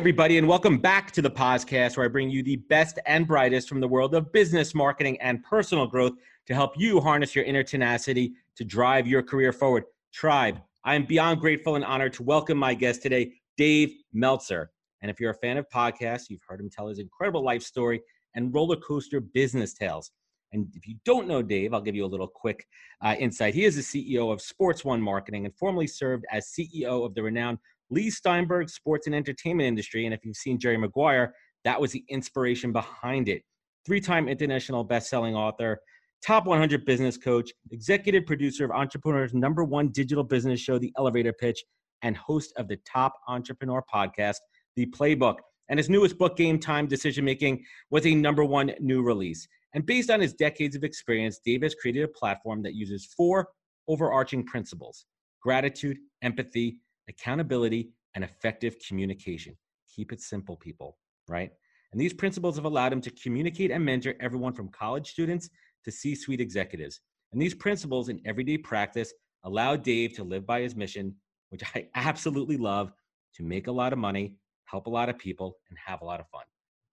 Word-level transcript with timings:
Everybody, 0.00 0.38
and 0.38 0.48
welcome 0.48 0.78
back 0.78 1.10
to 1.10 1.20
the 1.20 1.30
podcast 1.30 1.94
where 1.94 2.06
I 2.06 2.08
bring 2.08 2.30
you 2.30 2.42
the 2.42 2.56
best 2.56 2.98
and 3.04 3.26
brightest 3.26 3.68
from 3.68 3.80
the 3.80 3.86
world 3.86 4.14
of 4.14 4.32
business, 4.32 4.74
marketing, 4.74 5.20
and 5.20 5.44
personal 5.44 5.86
growth 5.86 6.14
to 6.46 6.54
help 6.54 6.72
you 6.78 7.00
harness 7.00 7.36
your 7.36 7.44
inner 7.44 7.62
tenacity 7.62 8.32
to 8.56 8.64
drive 8.64 9.06
your 9.06 9.22
career 9.22 9.52
forward. 9.52 9.84
Tribe, 10.10 10.58
I 10.84 10.94
am 10.94 11.04
beyond 11.04 11.42
grateful 11.42 11.74
and 11.74 11.84
honored 11.84 12.14
to 12.14 12.22
welcome 12.22 12.56
my 12.56 12.72
guest 12.72 13.02
today, 13.02 13.34
Dave 13.58 13.92
Meltzer. 14.14 14.70
And 15.02 15.10
if 15.10 15.20
you're 15.20 15.32
a 15.32 15.34
fan 15.34 15.58
of 15.58 15.68
podcasts, 15.68 16.30
you've 16.30 16.40
heard 16.48 16.60
him 16.60 16.70
tell 16.70 16.88
his 16.88 16.98
incredible 16.98 17.44
life 17.44 17.62
story 17.62 18.00
and 18.34 18.54
roller 18.54 18.76
coaster 18.76 19.20
business 19.20 19.74
tales. 19.74 20.12
And 20.52 20.66
if 20.74 20.88
you 20.88 20.96
don't 21.04 21.28
know 21.28 21.42
Dave, 21.42 21.74
I'll 21.74 21.82
give 21.82 21.94
you 21.94 22.06
a 22.06 22.06
little 22.06 22.26
quick 22.26 22.66
uh, 23.02 23.16
insight. 23.18 23.52
He 23.52 23.66
is 23.66 23.76
the 23.76 24.14
CEO 24.16 24.32
of 24.32 24.40
Sports 24.40 24.82
One 24.82 25.02
Marketing 25.02 25.44
and 25.44 25.54
formerly 25.54 25.86
served 25.86 26.24
as 26.32 26.54
CEO 26.58 27.04
of 27.04 27.14
the 27.14 27.22
renowned 27.22 27.58
Leigh 27.90 28.10
Steinberg 28.10 28.68
sports 28.68 29.06
and 29.06 29.14
entertainment 29.14 29.66
industry. 29.66 30.04
And 30.04 30.14
if 30.14 30.24
you've 30.24 30.36
seen 30.36 30.58
Jerry 30.58 30.76
Maguire, 30.76 31.34
that 31.64 31.80
was 31.80 31.92
the 31.92 32.04
inspiration 32.08 32.72
behind 32.72 33.28
it. 33.28 33.42
Three 33.86 34.00
time 34.00 34.28
international 34.28 34.84
best-selling 34.84 35.34
author, 35.34 35.80
top 36.24 36.46
100 36.46 36.84
business 36.84 37.16
coach, 37.16 37.50
executive 37.70 38.26
producer 38.26 38.64
of 38.64 38.70
Entrepreneur's 38.70 39.34
number 39.34 39.64
one 39.64 39.88
digital 39.88 40.24
business 40.24 40.60
show, 40.60 40.78
The 40.78 40.92
Elevator 40.98 41.32
Pitch, 41.32 41.62
and 42.02 42.16
host 42.16 42.52
of 42.56 42.68
the 42.68 42.78
top 42.86 43.14
entrepreneur 43.28 43.82
podcast, 43.92 44.36
The 44.76 44.86
Playbook. 44.86 45.36
And 45.68 45.78
his 45.78 45.88
newest 45.88 46.18
book, 46.18 46.36
Game 46.36 46.58
Time 46.58 46.86
Decision 46.86 47.24
Making, 47.24 47.64
was 47.90 48.06
a 48.06 48.14
number 48.14 48.44
one 48.44 48.72
new 48.80 49.02
release. 49.02 49.46
And 49.72 49.86
based 49.86 50.10
on 50.10 50.20
his 50.20 50.34
decades 50.34 50.74
of 50.74 50.82
experience, 50.82 51.40
Dave 51.44 51.62
has 51.62 51.74
created 51.76 52.02
a 52.02 52.08
platform 52.08 52.62
that 52.62 52.74
uses 52.74 53.06
four 53.16 53.48
overarching 53.88 54.44
principles 54.44 55.06
gratitude, 55.42 55.96
empathy, 56.20 56.76
accountability, 57.08 57.90
and 58.14 58.24
effective 58.24 58.76
communication. 58.86 59.56
Keep 59.94 60.12
it 60.12 60.20
simple, 60.20 60.56
people, 60.56 60.98
right? 61.28 61.50
And 61.92 62.00
these 62.00 62.12
principles 62.12 62.56
have 62.56 62.64
allowed 62.64 62.92
him 62.92 63.00
to 63.02 63.10
communicate 63.10 63.70
and 63.70 63.84
mentor 63.84 64.14
everyone 64.20 64.52
from 64.52 64.68
college 64.68 65.10
students 65.10 65.50
to 65.84 65.90
C 65.90 66.14
suite 66.14 66.40
executives. 66.40 67.00
And 67.32 67.40
these 67.40 67.54
principles 67.54 68.08
in 68.08 68.20
everyday 68.24 68.58
practice 68.58 69.12
allow 69.44 69.76
Dave 69.76 70.14
to 70.14 70.24
live 70.24 70.46
by 70.46 70.60
his 70.60 70.76
mission, 70.76 71.14
which 71.50 71.62
I 71.74 71.88
absolutely 71.94 72.56
love 72.56 72.92
to 73.34 73.42
make 73.42 73.66
a 73.66 73.72
lot 73.72 73.92
of 73.92 73.98
money, 73.98 74.34
help 74.64 74.86
a 74.86 74.90
lot 74.90 75.08
of 75.08 75.18
people, 75.18 75.56
and 75.68 75.78
have 75.84 76.02
a 76.02 76.04
lot 76.04 76.20
of 76.20 76.28
fun. 76.28 76.44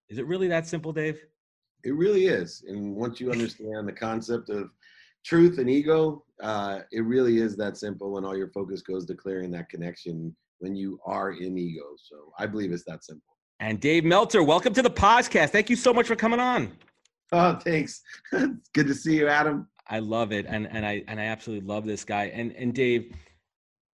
Is 0.10 0.18
it 0.18 0.28
really 0.28 0.48
that 0.48 0.68
simple, 0.68 0.94
Dave? 0.94 1.20
It 1.84 1.94
really 1.94 2.28
is. 2.28 2.64
And 2.68 2.96
once 2.96 3.20
you 3.20 3.32
understand 3.32 3.88
the 3.88 3.94
concept 3.94 4.50
of 4.50 4.70
truth 5.28 5.58
and 5.58 5.70
ego, 5.70 6.24
uh, 6.42 6.80
it 6.92 7.02
really 7.02 7.40
is 7.40 7.58
that 7.58 7.76
simple 7.78 8.14
when 8.14 8.24
all 8.24 8.38
your 8.38 8.50
focus 8.50 8.82
goes 8.82 9.06
to 9.06 9.14
clearing 9.14 9.52
that 9.52 9.68
connection 9.68 10.34
when 10.60 10.74
you 10.74 11.00
are 11.06 11.32
in 11.32 11.58
ego. 11.58 11.84
So 11.98 12.32
I 12.40 12.46
believe 12.46 12.72
it's 12.72 12.86
that 12.86 13.04
simple. 13.04 13.36
And 13.60 13.80
Dave 13.80 14.06
Meltzer, 14.06 14.42
welcome 14.42 14.74
to 14.74 14.82
the 14.82 14.90
podcast. 14.90 15.50
Thank 15.50 15.70
you 15.70 15.76
so 15.76 15.94
much 15.94 16.08
for 16.08 16.16
coming 16.16 16.40
on. 16.40 16.72
Oh, 17.34 17.56
thanks. 17.56 18.02
good 18.32 18.88
to 18.88 18.94
see 18.94 19.18
you, 19.18 19.28
Adam. 19.28 19.68
I 19.90 20.00
love 20.00 20.32
it, 20.32 20.46
and 20.48 20.68
and 20.68 20.86
I 20.86 21.04
and 21.08 21.20
I 21.20 21.26
absolutely 21.26 21.68
love 21.68 21.86
this 21.86 22.06
guy. 22.06 22.26
And 22.26 22.54
and 22.54 22.74
Dave, 22.74 23.14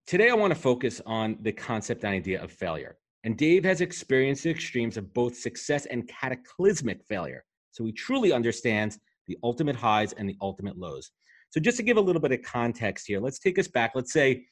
today 0.06 0.30
I 0.30 0.34
want 0.34 0.54
to 0.54 0.60
focus 0.60 1.02
on 1.06 1.38
the 1.42 1.52
concept 1.52 2.04
and 2.04 2.14
idea 2.14 2.44
of 2.44 2.52
failure. 2.52 2.98
And 3.24 3.38
Dave 3.38 3.64
has 3.64 3.82
experienced 3.82 4.44
the 4.44 4.50
extremes 4.52 4.98
of 4.98 5.14
both 5.14 5.36
success 5.36 5.86
and 5.88 6.08
cataclysmic 6.08 7.04
failure, 7.06 7.44
so 7.72 7.86
he 7.86 7.92
truly 7.92 8.34
understands 8.34 9.00
the 9.28 9.38
ultimate 9.44 9.76
highs 9.76 10.14
and 10.14 10.28
the 10.28 10.38
ultimate 10.42 10.78
lows. 10.78 11.12
So 11.54 11.60
just 11.60 11.78
to 11.78 11.84
give 11.84 11.98
a 11.98 12.02
little 12.02 12.20
bit 12.20 12.32
of 12.32 12.42
context 12.42 13.06
here, 13.06 13.20
let's 13.20 13.38
take 13.38 13.60
us 13.60 13.68
back. 13.68 13.92
Let's 13.94 14.12
say 14.12 14.46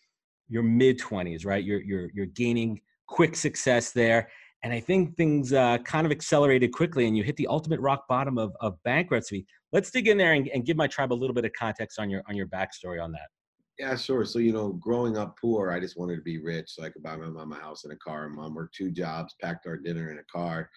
your 0.48 0.62
mid 0.62 1.00
20s, 1.00 1.48
right? 1.48 1.64
You're 1.64 1.82
you're 1.82 2.12
you're 2.14 2.28
gaining 2.28 2.80
quick 3.08 3.36
success 3.36 3.92
there, 3.92 4.30
and 4.64 4.72
I 4.72 4.82
think 4.82 5.18
things 5.18 5.52
uh, 5.52 5.80
kind 5.80 6.06
of 6.06 6.12
accelerated 6.12 6.72
quickly, 6.72 7.08
and 7.08 7.18
you 7.18 7.24
hit 7.24 7.38
the 7.38 7.48
ultimate 7.48 7.80
rock 7.80 8.08
bottom 8.08 8.38
of, 8.38 8.56
of 8.62 8.76
bankruptcy. 8.84 9.48
Let's 9.72 9.90
dig 9.90 10.10
in 10.10 10.18
there 10.18 10.34
and, 10.34 10.48
and 10.50 10.64
give 10.64 10.78
my 10.78 10.86
tribe 10.86 11.12
a 11.12 11.16
little 11.16 11.34
bit 11.34 11.44
of 11.44 11.52
context 11.58 11.98
on 11.98 12.08
your 12.08 12.22
on 12.30 12.36
your 12.36 12.46
backstory 12.46 13.04
on 13.04 13.12
that. 13.14 13.30
Yeah, 13.80 13.96
sure. 13.96 14.24
So, 14.24 14.38
you 14.38 14.54
know, 14.54 14.74
growing 14.74 15.18
up 15.18 15.40
poor, 15.42 15.72
I 15.72 15.80
just 15.80 15.98
wanted 15.98 16.18
to 16.18 16.22
be 16.22 16.38
rich 16.38 16.70
so 16.70 16.84
I 16.84 16.90
could 16.90 17.02
buy 17.02 17.16
my 17.16 17.30
mom 17.30 17.52
a 17.52 17.56
house 17.56 17.84
and 17.84 17.92
a 17.92 17.96
car. 17.96 18.30
Mom 18.30 18.54
worked 18.54 18.76
two 18.76 18.92
jobs, 18.92 19.34
packed 19.42 19.66
our 19.66 19.76
dinner 19.76 20.12
in 20.12 20.20
a 20.20 20.24
car 20.32 20.70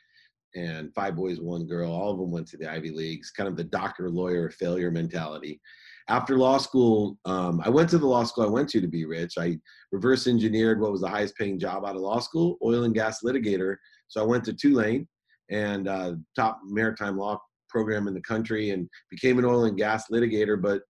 and 0.55 0.95
five 0.95 1.17
boys, 1.17 1.41
one 1.41 1.67
girl. 1.67 1.93
All 1.93 2.13
of 2.13 2.19
them 2.19 2.31
went 2.31 2.47
to 2.49 2.57
the 2.57 2.71
Ivy 2.71 2.91
Leagues, 2.91 3.31
kind 3.31 3.49
of 3.49 3.57
the 3.57 3.65
doctor, 3.65 4.09
lawyer, 4.09 4.51
failure 4.51 4.91
mentality. 4.91 5.61
After 6.09 6.37
law 6.37 6.59
school, 6.59 7.19
um, 7.25 7.63
I 7.65 7.71
went 7.71 7.89
to 7.91 7.99
the 7.99 8.07
law 8.07 8.25
school 8.25 8.45
I 8.45 8.49
went 8.49 8.69
to 8.71 8.81
to 8.81 8.87
be 8.87 9.07
rich. 9.07 9.35
I 9.39 9.59
reverse 9.91 10.27
engineered 10.27 10.81
what 10.81 10.93
was 10.93 11.01
the 11.01 11.09
highest 11.09 11.37
paying 11.37 11.59
job 11.59 11.85
out 11.85 11.97
of 11.97 12.03
law 12.03 12.21
school, 12.21 12.59
oil 12.63 12.85
and 12.85 12.95
gas 12.95 13.21
litigator. 13.25 13.77
So 14.09 14.21
I 14.21 14.27
went 14.27 14.45
to 14.45 14.53
Tulane 14.53 15.09
and 15.51 15.89
uh, 15.89 16.15
top 16.37 16.61
maritime 16.65 17.17
law 17.17 17.41
program 17.71 18.07
in 18.07 18.15
the 18.15 18.21
country 18.21 18.71
and 18.71 18.89
became 19.11 19.39
an 19.39 19.45
oil 19.45 19.65
and 19.65 19.77
gas 19.77 20.05
litigator, 20.13 20.61
but 20.61 20.83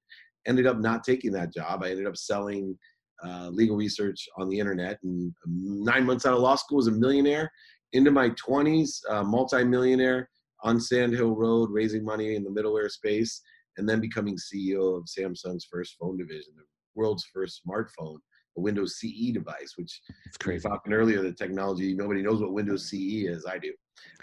ended 0.47 0.67
up 0.67 0.79
not 0.79 1.05
taking 1.05 1.33
that 1.33 1.53
job. 1.53 1.83
I 1.83 1.91
ended 1.91 2.07
up 2.07 2.17
selling 2.17 2.77
uh, 3.25 3.49
legal 3.49 3.77
research 3.77 4.29
on 4.37 4.49
the 4.49 4.59
internet 4.59 4.99
and 5.03 5.33
nine 5.47 6.05
months 6.05 6.27
out 6.27 6.35
of 6.35 6.41
law 6.41 6.57
school 6.57 6.79
was 6.79 6.89
a 6.89 6.93
millionaire 6.93 7.51
into 7.93 8.11
my 8.11 8.31
20s, 8.31 8.99
uh, 9.09 9.23
multimillionaire 9.23 10.29
on 10.63 10.81
Sand 10.81 11.13
Hill 11.15 11.37
Road, 11.37 11.71
raising 11.71 12.05
money 12.05 12.35
in 12.35 12.43
the 12.43 12.51
middleware 12.51 12.91
space, 12.91 13.41
and 13.77 13.89
then 13.89 14.01
becoming 14.01 14.37
CEO 14.37 14.97
of 14.97 15.05
Samsung's 15.05 15.67
first 15.71 15.97
phone 16.01 16.17
division, 16.17 16.53
the 16.57 16.65
world's 16.95 17.25
first 17.33 17.63
smartphone, 17.67 18.19
a 18.57 18.61
Windows 18.61 18.99
CE 18.99 19.33
device, 19.33 19.75
which 19.77 20.01
it's 20.27 20.37
crazy. 20.37 20.69
Talking 20.69 20.93
earlier, 20.93 21.23
the 21.23 21.33
technology, 21.33 21.95
nobody 21.95 22.23
knows 22.23 22.41
what 22.41 22.53
Windows 22.53 22.89
CE 22.89 23.25
is. 23.27 23.47
I 23.47 23.59
do. 23.59 23.73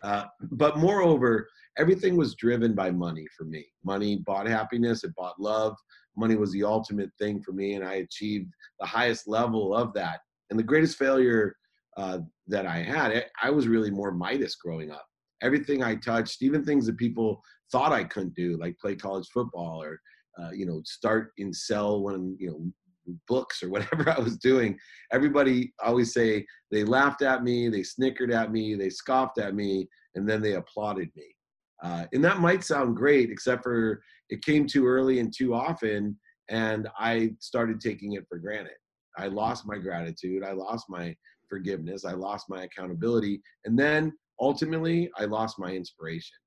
Uh, 0.04 0.26
but 0.52 0.78
moreover, 0.78 1.48
everything 1.78 2.16
was 2.16 2.36
driven 2.36 2.74
by 2.74 2.92
money 2.92 3.26
for 3.38 3.46
me. 3.46 3.66
Money 3.84 4.18
bought 4.26 4.48
happiness, 4.48 5.04
it 5.04 5.16
bought 5.16 5.40
love. 5.40 5.76
Money 6.18 6.36
was 6.36 6.52
the 6.52 6.64
ultimate 6.64 7.10
thing 7.18 7.42
for 7.42 7.54
me, 7.54 7.76
and 7.76 7.86
I 7.86 7.96
achieved 7.96 8.52
the 8.80 8.86
highest 8.86 9.28
level 9.28 9.76
of 9.76 9.94
that. 9.94 10.20
And 10.50 10.60
the 10.60 10.64
greatest 10.64 10.98
failure 10.98 11.56
uh, 11.98 12.20
that 12.48 12.66
I 12.66 12.80
had, 12.80 13.26
I 13.42 13.50
was 13.50 13.68
really 13.68 13.92
more 13.92 14.12
Midas 14.12 14.56
growing 14.56 14.92
up. 14.92 15.06
Everything 15.42 15.82
I 15.82 15.96
touched, 15.96 16.42
even 16.42 16.64
things 16.64 16.86
that 16.86 16.98
people 16.98 17.42
thought 17.72 17.92
I 17.92 18.04
couldn't 18.04 18.36
do, 18.36 18.58
like 18.58 18.78
play 18.80 18.96
college 18.96 19.28
football 19.34 19.82
or 19.82 20.00
uh, 20.42 20.52
you 20.52 20.66
know 20.66 20.82
start 20.86 21.32
and 21.38 21.56
sell 21.56 22.02
one 22.02 22.36
you 22.40 22.50
know 22.50 23.16
books 23.28 23.64
or 23.64 23.70
whatever 23.74 24.10
I 24.10 24.20
was 24.20 24.38
doing. 24.38 24.78
Everybody 25.12 25.74
always 25.84 26.14
say 26.14 26.46
they 26.72 26.84
laughed 26.84 27.22
at 27.22 27.44
me, 27.44 27.70
they 27.70 27.84
snickered 27.84 28.32
at 28.32 28.52
me, 28.52 28.76
they 28.76 28.90
scoffed 28.90 29.40
at 29.40 29.56
me, 29.56 29.88
and 30.16 30.30
then 30.30 30.42
they 30.42 30.54
applauded 30.54 31.10
me. 31.16 31.36
Uh, 31.84 32.06
and 32.14 32.24
that 32.24 32.40
might 32.40 32.64
sound 32.64 32.96
great, 32.96 33.32
except 33.32 33.64
for 33.64 34.04
it 34.30 34.46
came 34.46 34.68
too 34.68 34.86
early 34.86 35.20
and 35.20 35.34
too 35.36 35.54
often, 35.54 36.18
and 36.50 36.88
I 36.98 37.32
started 37.40 37.82
taking 37.82 38.14
it 38.14 38.26
for 38.30 38.38
granted. 38.38 38.74
I 39.18 39.28
lost 39.28 39.66
my 39.66 39.78
gratitude. 39.78 40.44
I 40.44 40.52
lost 40.52 40.86
my 40.90 41.16
forgiveness. 41.50 42.06
I 42.06 42.14
lost 42.14 42.46
my 42.50 42.64
accountability. 42.64 43.42
And 43.66 43.78
then 43.78 44.14
ultimately, 44.40 45.12
I 45.18 45.26
lost 45.26 45.60
my 45.60 45.72
inspiration. 45.72 46.38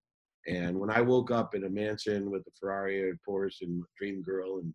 And 0.47 0.79
when 0.79 0.91
I 0.91 1.01
woke 1.01 1.31
up 1.31 1.55
in 1.55 1.65
a 1.65 1.71
mansion 1.71 2.31
with 2.31 2.43
a 2.43 2.51
Ferrari, 2.59 3.11
a 3.11 3.15
Porsche, 3.29 3.63
and 3.63 3.83
Dream 3.99 4.23
Girl, 4.23 4.59
and 4.59 4.75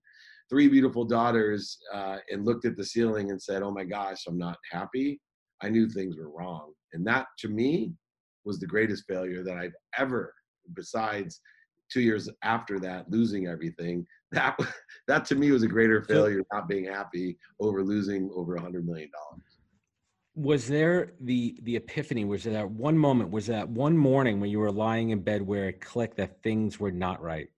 three 0.50 0.68
beautiful 0.68 1.06
daughters, 1.06 1.78
uh, 1.94 2.18
and 2.32 2.46
looked 2.46 2.66
at 2.66 2.76
the 2.76 2.86
ceiling 2.86 3.32
and 3.32 3.42
said, 3.42 3.62
"Oh 3.62 3.72
my 3.72 3.84
gosh, 3.84 4.26
I'm 4.28 4.38
not 4.38 4.58
happy," 4.72 5.22
I 5.62 5.70
knew 5.70 5.88
things 5.88 6.18
were 6.18 6.32
wrong. 6.32 6.74
And 6.94 7.06
that, 7.08 7.28
to 7.40 7.50
me, 7.50 7.94
was 8.46 8.60
the 8.60 8.68
greatest 8.68 9.06
failure 9.08 9.44
that 9.44 9.58
I've 9.58 9.76
ever. 9.98 10.34
Besides, 10.74 11.42
two 11.92 12.02
years 12.02 12.30
after 12.44 12.80
that, 12.80 13.10
losing 13.10 13.48
everything, 13.48 14.06
that 14.32 14.58
that 15.08 15.26
to 15.26 15.36
me 15.36 15.52
was 15.52 15.64
a 15.64 15.68
greater 15.68 16.02
failure, 16.04 16.44
not 16.54 16.68
being 16.68 16.86
happy 16.86 17.38
over 17.60 17.84
losing 17.84 18.30
over 18.34 18.56
a 18.56 18.62
hundred 18.62 18.86
million 18.86 19.10
dollars 19.12 19.49
was 20.40 20.68
there 20.68 21.14
the 21.22 21.60
the 21.64 21.76
epiphany 21.76 22.26
was 22.26 22.44
there 22.44 22.54
that 22.54 22.70
one 22.70 22.98
moment 22.98 23.30
was 23.30 23.48
that 23.48 23.68
one 23.68 23.98
morning 23.98 24.40
when 24.40 24.50
you 24.50 24.60
were 24.60 24.72
lying 24.72 25.10
in 25.10 25.20
bed 25.20 25.42
where 25.42 25.70
it 25.70 25.82
clicked 25.82 26.18
that 26.18 26.42
things 26.44 26.80
were 26.80 26.92
not 26.92 27.22
right 27.22 27.50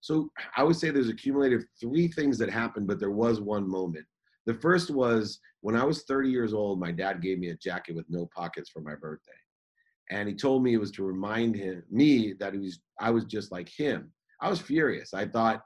so 0.00 0.30
i 0.56 0.62
would 0.62 0.76
say 0.76 0.90
there's 0.90 1.08
accumulated 1.08 1.62
three 1.80 2.08
things 2.08 2.38
that 2.38 2.50
happened 2.50 2.86
but 2.86 2.98
there 2.98 3.10
was 3.10 3.40
one 3.40 3.68
moment 3.68 4.06
the 4.46 4.54
first 4.54 4.90
was 4.90 5.40
when 5.60 5.76
i 5.76 5.84
was 5.84 6.04
30 6.04 6.30
years 6.30 6.54
old 6.54 6.80
my 6.80 6.90
dad 6.90 7.20
gave 7.20 7.38
me 7.38 7.50
a 7.50 7.56
jacket 7.56 7.94
with 7.94 8.06
no 8.08 8.28
pockets 8.34 8.70
for 8.70 8.80
my 8.80 8.94
birthday 8.94 9.32
and 10.10 10.28
he 10.28 10.34
told 10.34 10.62
me 10.62 10.74
it 10.74 10.80
was 10.80 10.92
to 10.92 11.04
remind 11.04 11.54
him 11.54 11.82
me 11.90 12.32
that 12.34 12.52
he 12.52 12.58
was 12.58 12.80
I 13.00 13.10
was 13.10 13.24
just 13.24 13.52
like 13.52 13.68
him. 13.68 14.10
I 14.40 14.48
was 14.48 14.60
furious. 14.60 15.14
I 15.14 15.26
thought 15.26 15.62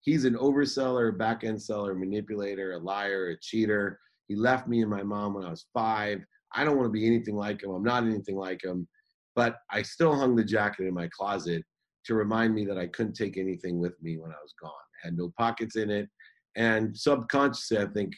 he's 0.00 0.24
an 0.24 0.34
overseller, 0.34 1.16
back 1.16 1.44
end 1.44 1.60
seller, 1.60 1.94
manipulator, 1.94 2.72
a 2.72 2.78
liar, 2.78 3.30
a 3.30 3.40
cheater. 3.40 3.98
He 4.30 4.36
left 4.36 4.68
me 4.68 4.80
and 4.80 4.88
my 4.88 5.02
mom 5.02 5.34
when 5.34 5.44
I 5.44 5.50
was 5.50 5.66
five. 5.74 6.24
I 6.54 6.62
don't 6.62 6.76
want 6.76 6.86
to 6.86 6.92
be 6.92 7.04
anything 7.04 7.34
like 7.34 7.64
him. 7.64 7.70
I'm 7.70 7.82
not 7.82 8.04
anything 8.04 8.36
like 8.36 8.62
him. 8.62 8.86
But 9.34 9.56
I 9.72 9.82
still 9.82 10.14
hung 10.14 10.36
the 10.36 10.44
jacket 10.44 10.86
in 10.86 10.94
my 10.94 11.08
closet 11.08 11.64
to 12.04 12.14
remind 12.14 12.54
me 12.54 12.64
that 12.66 12.78
I 12.78 12.86
couldn't 12.86 13.14
take 13.14 13.36
anything 13.36 13.80
with 13.80 14.00
me 14.00 14.18
when 14.18 14.30
I 14.30 14.40
was 14.40 14.54
gone. 14.62 14.70
Had 15.02 15.16
no 15.16 15.32
pockets 15.36 15.74
in 15.74 15.90
it. 15.90 16.08
And 16.54 16.96
subconsciously, 16.96 17.78
I 17.78 17.86
think 17.86 18.12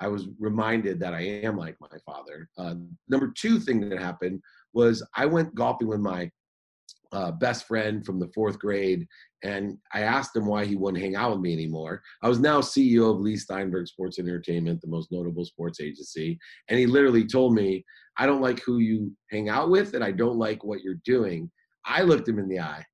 I 0.00 0.08
was 0.08 0.26
reminded 0.40 0.98
that 0.98 1.14
I 1.14 1.20
am 1.20 1.56
like 1.56 1.76
my 1.80 1.98
father. 2.04 2.48
Uh, 2.58 2.74
number 3.08 3.32
two 3.38 3.60
thing 3.60 3.88
that 3.88 4.00
happened 4.00 4.40
was 4.72 5.06
I 5.16 5.26
went 5.26 5.54
golfing 5.54 5.86
with 5.86 6.00
my 6.00 6.28
uh, 7.14 7.30
best 7.30 7.66
friend 7.68 8.04
from 8.04 8.18
the 8.18 8.28
fourth 8.34 8.58
grade, 8.58 9.06
and 9.44 9.78
I 9.92 10.00
asked 10.00 10.34
him 10.34 10.46
why 10.46 10.64
he 10.64 10.74
wouldn't 10.74 11.02
hang 11.02 11.14
out 11.14 11.30
with 11.30 11.40
me 11.40 11.52
anymore. 11.52 12.02
I 12.22 12.28
was 12.28 12.40
now 12.40 12.60
CEO 12.60 13.12
of 13.12 13.20
Leigh 13.20 13.36
Steinberg 13.36 13.86
Sports 13.86 14.18
Entertainment, 14.18 14.80
the 14.80 14.88
most 14.88 15.12
notable 15.12 15.44
sports 15.44 15.80
agency, 15.80 16.38
and 16.68 16.78
he 16.78 16.86
literally 16.86 17.24
told 17.24 17.54
me, 17.54 17.84
"I 18.18 18.26
don't 18.26 18.42
like 18.42 18.60
who 18.60 18.78
you 18.78 19.16
hang 19.30 19.48
out 19.48 19.70
with, 19.70 19.94
and 19.94 20.02
I 20.02 20.10
don't 20.10 20.38
like 20.38 20.64
what 20.64 20.82
you're 20.82 21.00
doing." 21.04 21.50
I 21.84 22.02
looked 22.02 22.28
him 22.28 22.40
in 22.40 22.48
the 22.48 22.60
eye, 22.60 22.84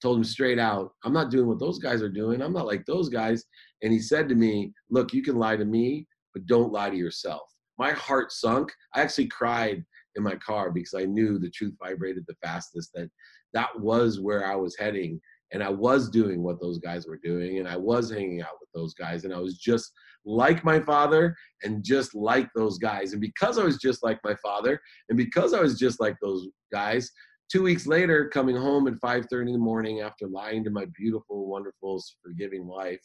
told 0.00 0.16
him 0.16 0.24
straight 0.24 0.58
out, 0.58 0.94
"I'm 1.04 1.12
not 1.12 1.30
doing 1.30 1.46
what 1.46 1.60
those 1.60 1.78
guys 1.78 2.00
are 2.00 2.08
doing. 2.08 2.40
I'm 2.40 2.54
not 2.54 2.66
like 2.66 2.86
those 2.86 3.10
guys." 3.10 3.44
And 3.82 3.92
he 3.92 4.00
said 4.00 4.30
to 4.30 4.34
me, 4.34 4.72
"Look, 4.88 5.12
you 5.12 5.22
can 5.22 5.36
lie 5.36 5.56
to 5.56 5.66
me, 5.66 6.06
but 6.32 6.46
don't 6.46 6.72
lie 6.72 6.88
to 6.88 6.96
yourself." 6.96 7.42
My 7.78 7.90
heart 7.92 8.32
sunk. 8.32 8.72
I 8.94 9.02
actually 9.02 9.28
cried 9.28 9.84
in 10.16 10.22
my 10.22 10.36
car 10.36 10.70
because 10.70 10.94
I 10.94 11.04
knew 11.04 11.38
the 11.38 11.50
truth 11.50 11.74
vibrated 11.82 12.24
the 12.26 12.36
fastest 12.42 12.90
that 12.94 13.10
that 13.54 13.68
was 13.78 14.20
where 14.20 14.46
I 14.46 14.54
was 14.54 14.76
heading 14.76 15.20
and 15.52 15.62
I 15.62 15.70
was 15.70 16.10
doing 16.10 16.42
what 16.42 16.60
those 16.60 16.78
guys 16.78 17.06
were 17.06 17.20
doing 17.22 17.58
and 17.58 17.68
I 17.68 17.76
was 17.76 18.10
hanging 18.10 18.42
out 18.42 18.60
with 18.60 18.68
those 18.74 18.94
guys 18.94 19.24
and 19.24 19.32
I 19.32 19.38
was 19.38 19.56
just 19.56 19.92
like 20.24 20.64
my 20.64 20.80
father 20.80 21.34
and 21.62 21.82
just 21.82 22.14
like 22.14 22.48
those 22.54 22.76
guys. 22.78 23.12
And 23.12 23.20
because 23.20 23.58
I 23.58 23.64
was 23.64 23.78
just 23.78 24.02
like 24.02 24.18
my 24.24 24.34
father 24.42 24.80
and 25.08 25.16
because 25.16 25.54
I 25.54 25.60
was 25.60 25.78
just 25.78 26.00
like 26.00 26.16
those 26.20 26.48
guys 26.72 27.10
2 27.50 27.62
weeks 27.62 27.86
later 27.86 28.28
coming 28.28 28.56
home 28.56 28.86
at 28.88 29.00
5:30 29.00 29.46
in 29.46 29.52
the 29.52 29.58
morning 29.58 30.00
after 30.00 30.28
lying 30.28 30.64
to 30.64 30.70
my 30.70 30.86
beautiful 30.94 31.46
wonderful 31.46 32.02
forgiving 32.22 32.66
wife 32.66 33.00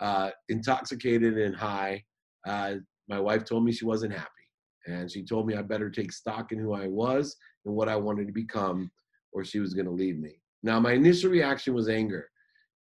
uh, 0.00 0.30
intoxicated 0.48 1.36
and 1.36 1.54
high 1.54 2.02
uh, 2.46 2.76
my 3.08 3.20
wife 3.20 3.44
told 3.44 3.64
me 3.64 3.72
she 3.72 3.84
wasn't 3.84 4.12
happy. 4.12 4.30
And 4.86 5.10
she 5.10 5.24
told 5.24 5.46
me 5.46 5.56
I 5.56 5.62
better 5.62 5.90
take 5.90 6.12
stock 6.12 6.52
in 6.52 6.58
who 6.58 6.72
I 6.72 6.86
was 6.86 7.36
and 7.64 7.74
what 7.74 7.88
I 7.88 7.96
wanted 7.96 8.28
to 8.28 8.32
become, 8.32 8.90
or 9.36 9.44
she 9.44 9.60
was 9.60 9.74
going 9.74 9.84
to 9.84 9.92
leave 9.92 10.18
me. 10.18 10.40
Now, 10.62 10.80
my 10.80 10.92
initial 10.92 11.30
reaction 11.30 11.74
was 11.74 11.90
anger. 11.90 12.30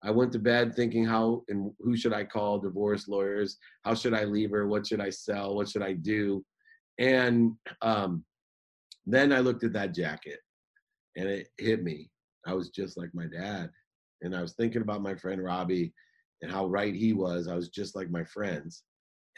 I 0.04 0.12
went 0.12 0.30
to 0.32 0.38
bed 0.38 0.72
thinking, 0.72 1.04
how 1.04 1.42
and 1.48 1.72
who 1.80 1.96
should 1.96 2.12
I 2.12 2.22
call? 2.22 2.60
Divorce 2.60 3.08
lawyers. 3.08 3.58
How 3.82 3.94
should 3.94 4.14
I 4.14 4.22
leave 4.22 4.52
her? 4.52 4.68
What 4.68 4.86
should 4.86 5.00
I 5.00 5.10
sell? 5.10 5.56
What 5.56 5.68
should 5.68 5.82
I 5.82 5.94
do? 5.94 6.44
And 7.00 7.54
um, 7.82 8.24
then 9.04 9.32
I 9.32 9.40
looked 9.40 9.64
at 9.64 9.72
that 9.72 9.94
jacket 9.94 10.38
and 11.16 11.28
it 11.28 11.48
hit 11.58 11.82
me. 11.82 12.08
I 12.46 12.54
was 12.54 12.70
just 12.70 12.96
like 12.96 13.10
my 13.14 13.26
dad. 13.26 13.68
And 14.22 14.36
I 14.36 14.40
was 14.40 14.52
thinking 14.52 14.82
about 14.82 15.02
my 15.02 15.16
friend 15.16 15.42
Robbie 15.42 15.92
and 16.40 16.52
how 16.52 16.66
right 16.66 16.94
he 16.94 17.14
was. 17.14 17.48
I 17.48 17.56
was 17.56 17.68
just 17.68 17.96
like 17.96 18.10
my 18.10 18.22
friends. 18.22 18.84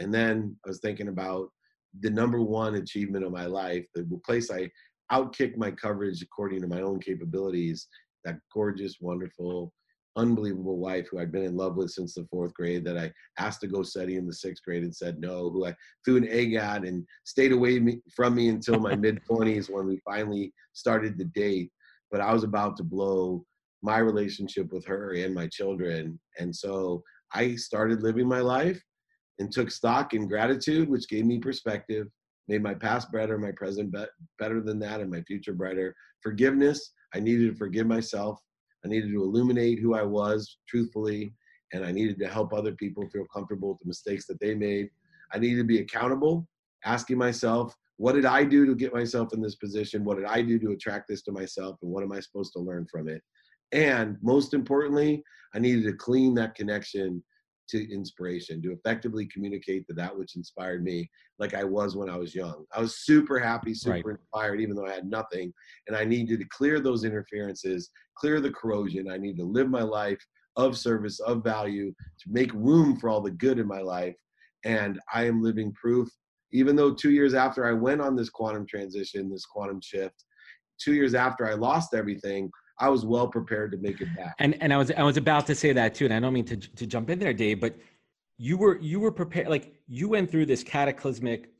And 0.00 0.12
then 0.12 0.54
I 0.66 0.68
was 0.68 0.80
thinking 0.80 1.08
about 1.08 1.48
the 2.00 2.10
number 2.10 2.42
one 2.42 2.74
achievement 2.74 3.24
of 3.24 3.32
my 3.32 3.46
life, 3.46 3.86
the 3.94 4.04
place 4.26 4.50
I 4.50 4.68
outkicked 5.12 5.56
my 5.56 5.70
coverage 5.70 6.22
according 6.22 6.60
to 6.62 6.68
my 6.68 6.80
own 6.80 7.00
capabilities, 7.00 7.88
that 8.24 8.38
gorgeous, 8.52 8.96
wonderful, 9.00 9.72
unbelievable 10.16 10.78
wife 10.78 11.08
who 11.10 11.18
I'd 11.18 11.32
been 11.32 11.44
in 11.44 11.56
love 11.56 11.76
with 11.76 11.90
since 11.90 12.14
the 12.14 12.26
fourth 12.30 12.54
grade 12.54 12.84
that 12.86 12.96
I 12.96 13.12
asked 13.38 13.60
to 13.60 13.68
go 13.68 13.82
study 13.82 14.16
in 14.16 14.26
the 14.26 14.34
sixth 14.34 14.64
grade 14.64 14.82
and 14.82 14.94
said 14.94 15.20
no, 15.20 15.50
who 15.50 15.66
I 15.66 15.74
threw 16.04 16.16
an 16.16 16.28
egg 16.28 16.54
at 16.54 16.84
and 16.84 17.06
stayed 17.24 17.52
away 17.52 18.00
from 18.14 18.34
me 18.34 18.48
until 18.48 18.80
my 18.80 18.96
mid 18.96 19.20
20s 19.30 19.70
when 19.70 19.86
we 19.86 20.00
finally 20.04 20.52
started 20.72 21.18
to 21.18 21.24
date. 21.24 21.70
But 22.10 22.20
I 22.20 22.32
was 22.32 22.44
about 22.44 22.76
to 22.78 22.84
blow 22.84 23.44
my 23.82 23.98
relationship 23.98 24.72
with 24.72 24.86
her 24.86 25.12
and 25.12 25.34
my 25.34 25.48
children. 25.48 26.18
And 26.38 26.54
so 26.54 27.02
I 27.32 27.56
started 27.56 28.02
living 28.02 28.26
my 28.26 28.40
life 28.40 28.82
and 29.38 29.52
took 29.52 29.70
stock 29.70 30.14
in 30.14 30.26
gratitude, 30.26 30.88
which 30.88 31.08
gave 31.08 31.26
me 31.26 31.38
perspective, 31.38 32.08
made 32.48 32.62
my 32.62 32.74
past 32.74 33.10
better, 33.12 33.38
my 33.38 33.52
present 33.52 33.92
be- 33.92 34.04
better 34.38 34.60
than 34.60 34.78
that, 34.80 35.00
and 35.00 35.10
my 35.10 35.22
future 35.22 35.52
brighter. 35.52 35.94
Forgiveness, 36.22 36.92
I 37.14 37.20
needed 37.20 37.50
to 37.50 37.56
forgive 37.56 37.86
myself. 37.86 38.40
I 38.84 38.88
needed 38.88 39.10
to 39.10 39.22
illuminate 39.22 39.80
who 39.80 39.94
I 39.94 40.02
was 40.02 40.58
truthfully, 40.68 41.34
and 41.72 41.84
I 41.84 41.92
needed 41.92 42.18
to 42.20 42.28
help 42.28 42.52
other 42.52 42.72
people 42.72 43.08
feel 43.08 43.26
comfortable 43.32 43.70
with 43.70 43.78
the 43.80 43.88
mistakes 43.88 44.26
that 44.26 44.40
they 44.40 44.54
made. 44.54 44.90
I 45.32 45.38
needed 45.38 45.58
to 45.58 45.64
be 45.64 45.80
accountable, 45.80 46.48
asking 46.84 47.18
myself, 47.18 47.74
what 47.96 48.14
did 48.14 48.26
I 48.26 48.44
do 48.44 48.66
to 48.66 48.74
get 48.74 48.94
myself 48.94 49.32
in 49.32 49.40
this 49.40 49.56
position? 49.56 50.04
What 50.04 50.18
did 50.18 50.26
I 50.26 50.42
do 50.42 50.58
to 50.60 50.72
attract 50.72 51.08
this 51.08 51.22
to 51.22 51.32
myself? 51.32 51.78
And 51.82 51.90
what 51.90 52.04
am 52.04 52.12
I 52.12 52.20
supposed 52.20 52.52
to 52.52 52.60
learn 52.60 52.86
from 52.90 53.08
it? 53.08 53.22
And 53.72 54.18
most 54.22 54.54
importantly, 54.54 55.24
I 55.54 55.58
needed 55.58 55.84
to 55.84 55.94
clean 55.94 56.34
that 56.34 56.54
connection 56.54 57.22
to 57.68 57.92
inspiration, 57.92 58.62
to 58.62 58.72
effectively 58.72 59.26
communicate 59.26 59.86
to 59.86 59.94
that 59.94 60.16
which 60.16 60.36
inspired 60.36 60.82
me, 60.82 61.10
like 61.38 61.54
I 61.54 61.64
was 61.64 61.96
when 61.96 62.08
I 62.08 62.16
was 62.16 62.34
young. 62.34 62.64
I 62.74 62.80
was 62.80 63.04
super 63.04 63.38
happy, 63.38 63.74
super 63.74 64.10
right. 64.10 64.18
inspired, 64.18 64.60
even 64.60 64.76
though 64.76 64.86
I 64.86 64.94
had 64.94 65.06
nothing. 65.06 65.52
And 65.86 65.96
I 65.96 66.04
needed 66.04 66.40
to 66.40 66.46
clear 66.48 66.80
those 66.80 67.04
interferences, 67.04 67.90
clear 68.16 68.40
the 68.40 68.50
corrosion. 68.50 69.10
I 69.10 69.18
need 69.18 69.36
to 69.36 69.44
live 69.44 69.68
my 69.68 69.82
life 69.82 70.24
of 70.56 70.76
service, 70.76 71.20
of 71.20 71.44
value, 71.44 71.92
to 71.92 72.30
make 72.30 72.52
room 72.54 72.96
for 72.96 73.08
all 73.08 73.20
the 73.20 73.30
good 73.30 73.58
in 73.58 73.66
my 73.66 73.80
life. 73.80 74.16
And 74.64 74.98
I 75.12 75.24
am 75.24 75.42
living 75.42 75.72
proof, 75.74 76.08
even 76.52 76.76
though 76.76 76.94
two 76.94 77.10
years 77.10 77.34
after 77.34 77.66
I 77.66 77.72
went 77.72 78.00
on 78.00 78.16
this 78.16 78.30
quantum 78.30 78.66
transition, 78.66 79.30
this 79.30 79.44
quantum 79.44 79.80
shift, 79.82 80.24
two 80.80 80.94
years 80.94 81.14
after 81.14 81.46
I 81.48 81.54
lost 81.54 81.94
everything, 81.94 82.50
I 82.78 82.88
was 82.88 83.04
well 83.04 83.28
prepared 83.28 83.72
to 83.72 83.78
make 83.78 84.00
it 84.00 84.08
back. 84.16 84.34
And 84.38 84.60
and 84.62 84.72
I 84.72 84.76
was 84.76 84.90
I 84.90 85.02
was 85.02 85.16
about 85.16 85.46
to 85.46 85.54
say 85.54 85.72
that 85.72 85.94
too, 85.94 86.04
and 86.04 86.14
I 86.14 86.20
don't 86.20 86.32
mean 86.32 86.44
to 86.46 86.56
to 86.56 86.86
jump 86.86 87.10
in 87.10 87.18
there, 87.18 87.32
Dave, 87.32 87.60
but 87.60 87.76
you 88.38 88.58
were 88.58 88.78
you 88.80 89.00
were 89.00 89.12
prepared. 89.12 89.48
Like 89.48 89.74
you 89.88 90.08
went 90.08 90.30
through 90.30 90.46
this 90.46 90.62
cataclysmic 90.62 91.50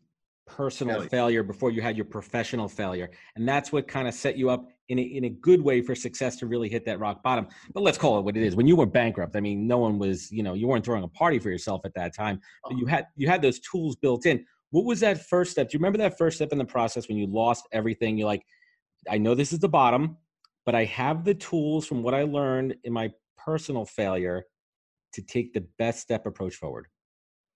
personal 0.46 0.96
really? 0.96 1.08
failure 1.08 1.42
before 1.42 1.70
you 1.70 1.82
had 1.82 1.96
your 1.96 2.04
professional 2.04 2.68
failure, 2.68 3.10
and 3.36 3.48
that's 3.48 3.72
what 3.72 3.88
kind 3.88 4.06
of 4.06 4.14
set 4.14 4.36
you 4.36 4.50
up 4.50 4.68
in 4.88 4.98
a, 4.98 5.02
in 5.02 5.24
a 5.24 5.30
good 5.30 5.60
way 5.60 5.80
for 5.80 5.94
success 5.94 6.36
to 6.36 6.46
really 6.46 6.68
hit 6.68 6.84
that 6.84 7.00
rock 7.00 7.22
bottom. 7.22 7.48
But 7.72 7.82
let's 7.82 7.98
call 7.98 8.18
it 8.18 8.22
what 8.22 8.36
it 8.36 8.42
is. 8.42 8.54
When 8.54 8.66
you 8.68 8.76
were 8.76 8.86
bankrupt, 8.86 9.34
I 9.34 9.40
mean, 9.40 9.66
no 9.66 9.78
one 9.78 9.98
was 9.98 10.30
you 10.30 10.42
know 10.42 10.52
you 10.52 10.66
weren't 10.66 10.84
throwing 10.84 11.04
a 11.04 11.08
party 11.08 11.38
for 11.38 11.50
yourself 11.50 11.80
at 11.84 11.94
that 11.94 12.14
time, 12.14 12.40
but 12.62 12.76
you 12.76 12.84
oh. 12.84 12.88
had 12.88 13.06
you 13.16 13.26
had 13.26 13.40
those 13.40 13.58
tools 13.60 13.96
built 13.96 14.26
in. 14.26 14.44
What 14.70 14.84
was 14.84 15.00
that 15.00 15.26
first 15.26 15.52
step? 15.52 15.70
Do 15.70 15.74
you 15.74 15.78
remember 15.78 15.98
that 15.98 16.18
first 16.18 16.36
step 16.36 16.52
in 16.52 16.58
the 16.58 16.64
process 16.64 17.08
when 17.08 17.16
you 17.16 17.26
lost 17.26 17.66
everything? 17.72 18.18
You're 18.18 18.26
like, 18.26 18.44
I 19.08 19.16
know 19.16 19.34
this 19.34 19.52
is 19.52 19.60
the 19.60 19.68
bottom 19.68 20.18
but 20.66 20.74
I 20.74 20.84
have 20.84 21.24
the 21.24 21.34
tools 21.34 21.86
from 21.86 22.02
what 22.02 22.12
I 22.12 22.24
learned 22.24 22.76
in 22.82 22.92
my 22.92 23.12
personal 23.38 23.86
failure 23.86 24.44
to 25.12 25.22
take 25.22 25.54
the 25.54 25.64
best 25.78 26.00
step 26.00 26.26
approach 26.26 26.56
forward. 26.56 26.88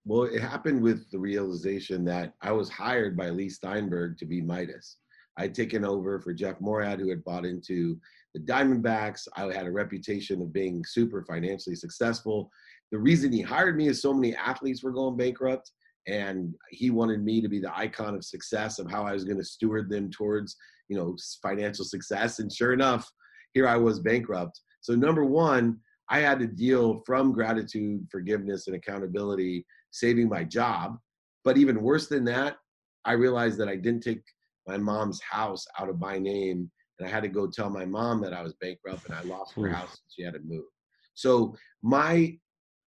Well, 0.05 0.23
it 0.23 0.41
happened 0.41 0.81
with 0.81 1.11
the 1.11 1.19
realization 1.19 2.03
that 2.05 2.33
I 2.41 2.53
was 2.53 2.69
hired 2.69 3.15
by 3.15 3.29
Leigh 3.29 3.49
Steinberg 3.49 4.17
to 4.17 4.25
be 4.25 4.41
Midas. 4.41 4.97
I'd 5.37 5.53
taken 5.53 5.85
over 5.85 6.19
for 6.19 6.33
Jeff 6.33 6.59
Moorad, 6.59 6.99
who 6.99 7.09
had 7.09 7.23
bought 7.23 7.45
into 7.45 7.99
the 8.33 8.39
Diamondbacks. 8.39 9.27
I 9.35 9.43
had 9.53 9.67
a 9.67 9.71
reputation 9.71 10.41
of 10.41 10.53
being 10.53 10.83
super 10.85 11.23
financially 11.23 11.75
successful. 11.75 12.49
The 12.91 12.97
reason 12.97 13.31
he 13.31 13.41
hired 13.41 13.77
me 13.77 13.87
is 13.87 14.01
so 14.01 14.13
many 14.13 14.35
athletes 14.35 14.83
were 14.83 14.91
going 14.91 15.17
bankrupt, 15.17 15.71
and 16.07 16.55
he 16.69 16.89
wanted 16.89 17.23
me 17.23 17.41
to 17.41 17.47
be 17.47 17.59
the 17.59 17.77
icon 17.77 18.15
of 18.15 18.25
success 18.25 18.79
of 18.79 18.89
how 18.89 19.05
I 19.05 19.13
was 19.13 19.23
going 19.23 19.37
to 19.37 19.43
steward 19.43 19.89
them 19.89 20.09
towards 20.09 20.55
you 20.91 20.97
know 20.97 21.15
financial 21.41 21.85
success 21.85 22.39
and 22.39 22.51
sure 22.51 22.73
enough 22.73 23.09
here 23.53 23.67
i 23.67 23.77
was 23.77 23.99
bankrupt. 23.99 24.59
So 24.81 24.93
number 24.93 25.23
one 25.25 25.77
i 26.09 26.19
had 26.19 26.39
to 26.39 26.47
deal 26.47 27.01
from 27.05 27.31
gratitude 27.31 28.05
forgiveness 28.11 28.67
and 28.67 28.75
accountability 28.75 29.65
saving 29.91 30.29
my 30.29 30.43
job. 30.43 30.97
But 31.43 31.57
even 31.57 31.81
worse 31.81 32.07
than 32.07 32.25
that 32.25 32.57
i 33.05 33.13
realized 33.13 33.57
that 33.59 33.69
i 33.69 33.77
didn't 33.77 34.03
take 34.03 34.23
my 34.67 34.77
mom's 34.77 35.21
house 35.21 35.65
out 35.79 35.89
of 35.89 35.99
my 35.99 36.19
name 36.19 36.69
and 36.99 37.07
i 37.07 37.11
had 37.11 37.23
to 37.23 37.29
go 37.29 37.47
tell 37.47 37.69
my 37.69 37.85
mom 37.85 38.21
that 38.21 38.33
i 38.33 38.43
was 38.43 38.53
bankrupt 38.61 39.05
and 39.05 39.15
i 39.15 39.21
lost 39.23 39.53
her 39.55 39.69
house 39.69 39.91
and 39.91 40.09
she 40.13 40.23
had 40.23 40.33
to 40.33 40.41
move. 40.43 40.65
So 41.13 41.55
my 41.81 42.37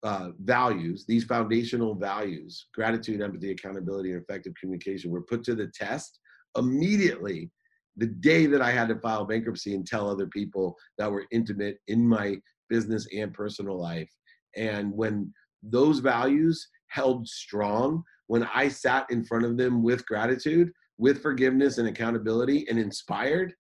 uh, 0.02 0.30
values, 0.40 1.04
these 1.06 1.24
foundational 1.24 1.94
values, 1.94 2.66
gratitude, 2.74 3.20
empathy, 3.20 3.52
accountability, 3.52 4.12
and 4.12 4.20
effective 4.20 4.52
communication, 4.60 5.10
were 5.10 5.22
put 5.22 5.44
to 5.44 5.54
the 5.54 5.68
test 5.68 6.18
immediately 6.56 7.50
the 7.96 8.06
day 8.06 8.46
that 8.46 8.62
I 8.62 8.70
had 8.70 8.88
to 8.88 8.98
file 8.98 9.24
bankruptcy 9.24 9.74
and 9.74 9.86
tell 9.86 10.08
other 10.08 10.26
people 10.26 10.76
that 10.98 11.10
were 11.10 11.26
intimate 11.30 11.78
in 11.88 12.06
my 12.06 12.36
business 12.68 13.06
and 13.14 13.34
personal 13.34 13.80
life. 13.80 14.10
And 14.56 14.92
when 14.92 15.32
those 15.62 15.98
values 15.98 16.68
held 16.88 17.28
strong, 17.28 18.02
when 18.26 18.48
I 18.54 18.68
sat 18.68 19.06
in 19.10 19.24
front 19.24 19.44
of 19.44 19.56
them 19.56 19.82
with 19.82 20.06
gratitude, 20.06 20.72
with 20.98 21.22
forgiveness 21.22 21.78
and 21.78 21.88
accountability 21.88 22.66
and 22.68 22.78
inspired. 22.78 23.52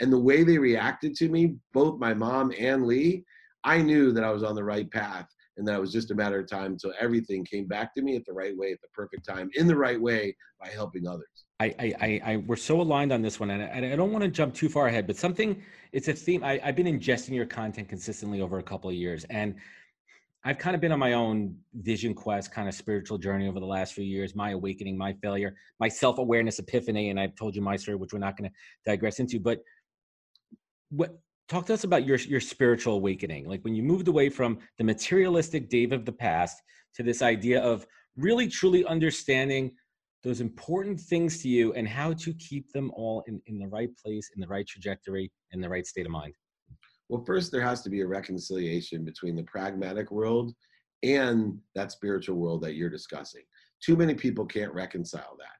And 0.00 0.12
the 0.12 0.18
way 0.18 0.44
they 0.44 0.58
reacted 0.58 1.14
to 1.16 1.28
me, 1.28 1.56
both 1.72 1.98
my 1.98 2.14
mom 2.14 2.52
and 2.58 2.86
Leigh, 2.86 3.24
I 3.64 3.82
knew 3.82 4.12
that 4.12 4.24
I 4.24 4.30
was 4.30 4.42
on 4.42 4.54
the 4.54 4.64
right 4.64 4.90
path 4.90 5.26
and 5.60 5.68
that 5.68 5.76
it 5.76 5.80
was 5.80 5.92
just 5.92 6.10
a 6.10 6.14
matter 6.14 6.40
of 6.40 6.48
time 6.48 6.72
until 6.72 6.92
everything 6.98 7.44
came 7.44 7.66
back 7.66 7.94
to 7.94 8.02
me 8.02 8.16
at 8.16 8.24
the 8.24 8.32
right 8.32 8.56
way, 8.56 8.72
at 8.72 8.80
the 8.80 8.88
perfect 8.94 9.26
time, 9.26 9.50
in 9.54 9.66
the 9.66 9.76
right 9.76 10.00
way 10.00 10.34
by 10.58 10.68
helping 10.68 11.06
others. 11.06 11.28
I, 11.60 11.66
I, 11.78 11.94
I, 12.00 12.20
I 12.24 12.36
we're 12.38 12.56
so 12.56 12.80
aligned 12.80 13.12
on 13.12 13.20
this 13.20 13.38
one, 13.38 13.50
and 13.50 13.62
I, 13.62 13.92
I 13.92 13.96
don't 13.96 14.10
want 14.10 14.24
to 14.24 14.30
jump 14.30 14.54
too 14.54 14.70
far 14.70 14.86
ahead, 14.86 15.06
but 15.06 15.16
something, 15.16 15.62
it's 15.92 16.08
a 16.08 16.14
theme. 16.14 16.42
I, 16.42 16.58
I've 16.64 16.74
been 16.74 16.86
ingesting 16.86 17.34
your 17.34 17.44
content 17.44 17.88
consistently 17.88 18.40
over 18.40 18.58
a 18.58 18.62
couple 18.62 18.88
of 18.88 18.96
years, 18.96 19.24
and 19.28 19.54
I've 20.42 20.56
kind 20.56 20.74
of 20.74 20.80
been 20.80 20.92
on 20.92 20.98
my 20.98 21.12
own 21.12 21.54
vision 21.74 22.14
quest, 22.14 22.50
kind 22.50 22.66
of 22.66 22.74
spiritual 22.74 23.18
journey 23.18 23.46
over 23.46 23.60
the 23.60 23.66
last 23.66 23.92
few 23.92 24.04
years, 24.04 24.34
my 24.34 24.52
awakening, 24.52 24.96
my 24.96 25.12
failure, 25.22 25.54
my 25.78 25.88
self 25.88 26.16
awareness 26.16 26.58
epiphany. 26.58 27.10
And 27.10 27.20
I've 27.20 27.34
told 27.34 27.54
you 27.54 27.60
my 27.60 27.76
story, 27.76 27.98
which 27.98 28.14
we're 28.14 28.20
not 28.20 28.38
going 28.38 28.48
to 28.48 28.56
digress 28.90 29.20
into. 29.20 29.38
But 29.38 29.60
what 30.88 31.18
talk 31.50 31.66
to 31.66 31.74
us 31.74 31.82
about 31.82 32.06
your 32.06 32.16
your 32.18 32.40
spiritual 32.40 32.94
awakening 32.94 33.46
like 33.46 33.62
when 33.64 33.74
you 33.74 33.82
moved 33.82 34.06
away 34.06 34.28
from 34.28 34.56
the 34.78 34.84
materialistic 34.84 35.68
dave 35.68 35.90
of 35.92 36.04
the 36.04 36.12
past 36.12 36.62
to 36.94 37.02
this 37.02 37.22
idea 37.22 37.60
of 37.60 37.84
really 38.16 38.46
truly 38.46 38.84
understanding 38.86 39.72
those 40.22 40.40
important 40.40 41.00
things 41.00 41.42
to 41.42 41.48
you 41.48 41.72
and 41.72 41.88
how 41.88 42.12
to 42.12 42.32
keep 42.34 42.70
them 42.72 42.90
all 42.94 43.24
in, 43.26 43.40
in 43.46 43.58
the 43.58 43.66
right 43.66 43.90
place 44.02 44.30
in 44.34 44.40
the 44.40 44.46
right 44.46 44.66
trajectory 44.66 45.30
in 45.50 45.60
the 45.60 45.68
right 45.68 45.86
state 45.86 46.06
of 46.06 46.12
mind. 46.12 46.32
Well 47.08 47.24
first 47.26 47.50
there 47.50 47.62
has 47.62 47.82
to 47.82 47.90
be 47.90 48.00
a 48.02 48.06
reconciliation 48.06 49.04
between 49.04 49.34
the 49.34 49.42
pragmatic 49.44 50.12
world 50.12 50.52
and 51.02 51.58
that 51.74 51.90
spiritual 51.90 52.36
world 52.36 52.62
that 52.62 52.74
you're 52.74 52.90
discussing. 52.90 53.42
Too 53.82 53.96
many 53.96 54.14
people 54.14 54.46
can't 54.46 54.72
reconcile 54.72 55.36
that 55.38 55.59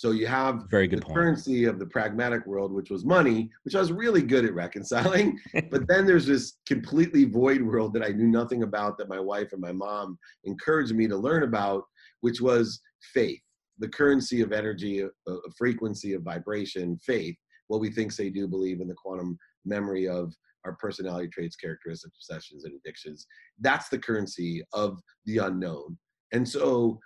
so 0.00 0.12
you 0.12 0.26
have 0.26 0.64
very 0.70 0.88
good 0.88 1.06
currency 1.06 1.66
of 1.66 1.78
the 1.78 1.84
pragmatic 1.84 2.46
world, 2.46 2.72
which 2.72 2.88
was 2.88 3.04
money, 3.04 3.50
which 3.64 3.74
I 3.74 3.80
was 3.80 3.92
really 3.92 4.22
good 4.22 4.46
at 4.46 4.54
reconciling. 4.54 5.38
but 5.70 5.86
then 5.88 6.06
there's 6.06 6.24
this 6.24 6.56
completely 6.66 7.26
void 7.26 7.60
world 7.60 7.92
that 7.92 8.02
I 8.02 8.08
knew 8.08 8.26
nothing 8.26 8.62
about 8.62 8.96
that 8.96 9.10
my 9.10 9.20
wife 9.20 9.52
and 9.52 9.60
my 9.60 9.72
mom 9.72 10.18
encouraged 10.44 10.94
me 10.94 11.06
to 11.06 11.18
learn 11.18 11.42
about, 11.42 11.84
which 12.22 12.40
was 12.40 12.80
faith, 13.12 13.42
the 13.78 13.90
currency 13.90 14.40
of 14.40 14.52
energy, 14.52 15.00
a, 15.00 15.08
a 15.28 15.50
frequency 15.58 16.14
of 16.14 16.22
vibration, 16.22 16.98
faith, 17.04 17.36
what 17.66 17.82
we 17.82 17.90
think, 17.90 18.10
say, 18.10 18.30
do, 18.30 18.48
believe 18.48 18.80
in 18.80 18.88
the 18.88 18.94
quantum 18.94 19.36
memory 19.66 20.08
of 20.08 20.32
our 20.64 20.76
personality 20.76 21.28
traits, 21.28 21.56
characteristics, 21.56 22.16
obsessions, 22.16 22.64
and 22.64 22.72
addictions. 22.74 23.26
That's 23.58 23.90
the 23.90 23.98
currency 23.98 24.62
of 24.72 24.98
the 25.26 25.38
unknown. 25.38 25.98
And 26.32 26.48
so 26.48 26.98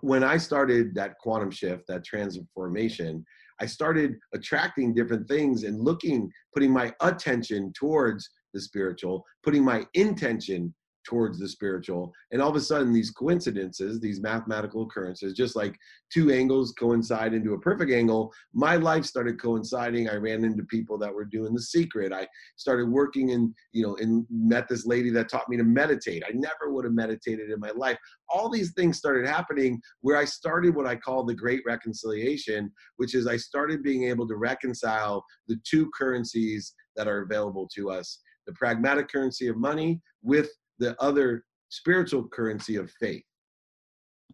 when 0.00 0.22
I 0.22 0.36
started 0.36 0.94
that 0.94 1.18
quantum 1.18 1.50
shift, 1.50 1.86
that 1.88 2.04
transformation, 2.04 3.24
I 3.60 3.66
started 3.66 4.16
attracting 4.34 4.94
different 4.94 5.28
things 5.28 5.64
and 5.64 5.80
looking, 5.80 6.30
putting 6.54 6.72
my 6.72 6.92
attention 7.00 7.72
towards 7.72 8.28
the 8.54 8.60
spiritual, 8.60 9.24
putting 9.42 9.64
my 9.64 9.86
intention 9.94 10.74
towards 11.04 11.38
the 11.38 11.48
spiritual. 11.48 12.12
And 12.30 12.40
all 12.40 12.50
of 12.50 12.56
a 12.56 12.60
sudden, 12.60 12.92
these 12.92 13.10
coincidences, 13.10 14.00
these 14.00 14.20
mathematical 14.20 14.82
occurrences, 14.82 15.34
just 15.34 15.56
like 15.56 15.76
two 16.12 16.30
angles 16.30 16.72
coincide 16.72 17.34
into 17.34 17.54
a 17.54 17.60
perfect 17.60 17.90
angle, 17.90 18.32
my 18.52 18.76
life 18.76 19.04
started 19.04 19.40
coinciding. 19.40 20.08
I 20.08 20.16
ran 20.16 20.44
into 20.44 20.64
people 20.64 20.98
that 20.98 21.12
were 21.12 21.24
doing 21.24 21.54
the 21.54 21.62
secret. 21.62 22.12
I 22.12 22.26
started 22.56 22.88
working 22.88 23.30
in, 23.30 23.54
you 23.72 23.82
know, 23.82 23.96
and 23.96 24.26
met 24.30 24.68
this 24.68 24.86
lady 24.86 25.10
that 25.10 25.28
taught 25.28 25.48
me 25.48 25.56
to 25.56 25.64
meditate. 25.64 26.22
I 26.26 26.32
never 26.32 26.72
would 26.72 26.84
have 26.84 26.94
meditated 26.94 27.50
in 27.50 27.58
my 27.58 27.70
life. 27.74 27.98
All 28.28 28.48
these 28.48 28.72
things 28.72 28.98
started 28.98 29.26
happening 29.26 29.80
where 30.00 30.16
I 30.16 30.24
started 30.24 30.74
what 30.74 30.86
I 30.86 30.96
call 30.96 31.24
the 31.24 31.34
great 31.34 31.62
reconciliation, 31.66 32.70
which 32.96 33.14
is 33.14 33.26
I 33.26 33.36
started 33.36 33.82
being 33.82 34.04
able 34.04 34.28
to 34.28 34.36
reconcile 34.36 35.24
the 35.48 35.58
two 35.68 35.90
currencies 35.96 36.74
that 36.96 37.08
are 37.08 37.22
available 37.22 37.68
to 37.74 37.90
us 37.90 38.20
the 38.46 38.52
pragmatic 38.52 39.10
currency 39.10 39.48
of 39.48 39.56
money 39.56 40.00
with 40.22 40.50
the 40.78 41.00
other 41.02 41.44
spiritual 41.68 42.28
currency 42.28 42.76
of 42.76 42.90
faith. 42.90 43.22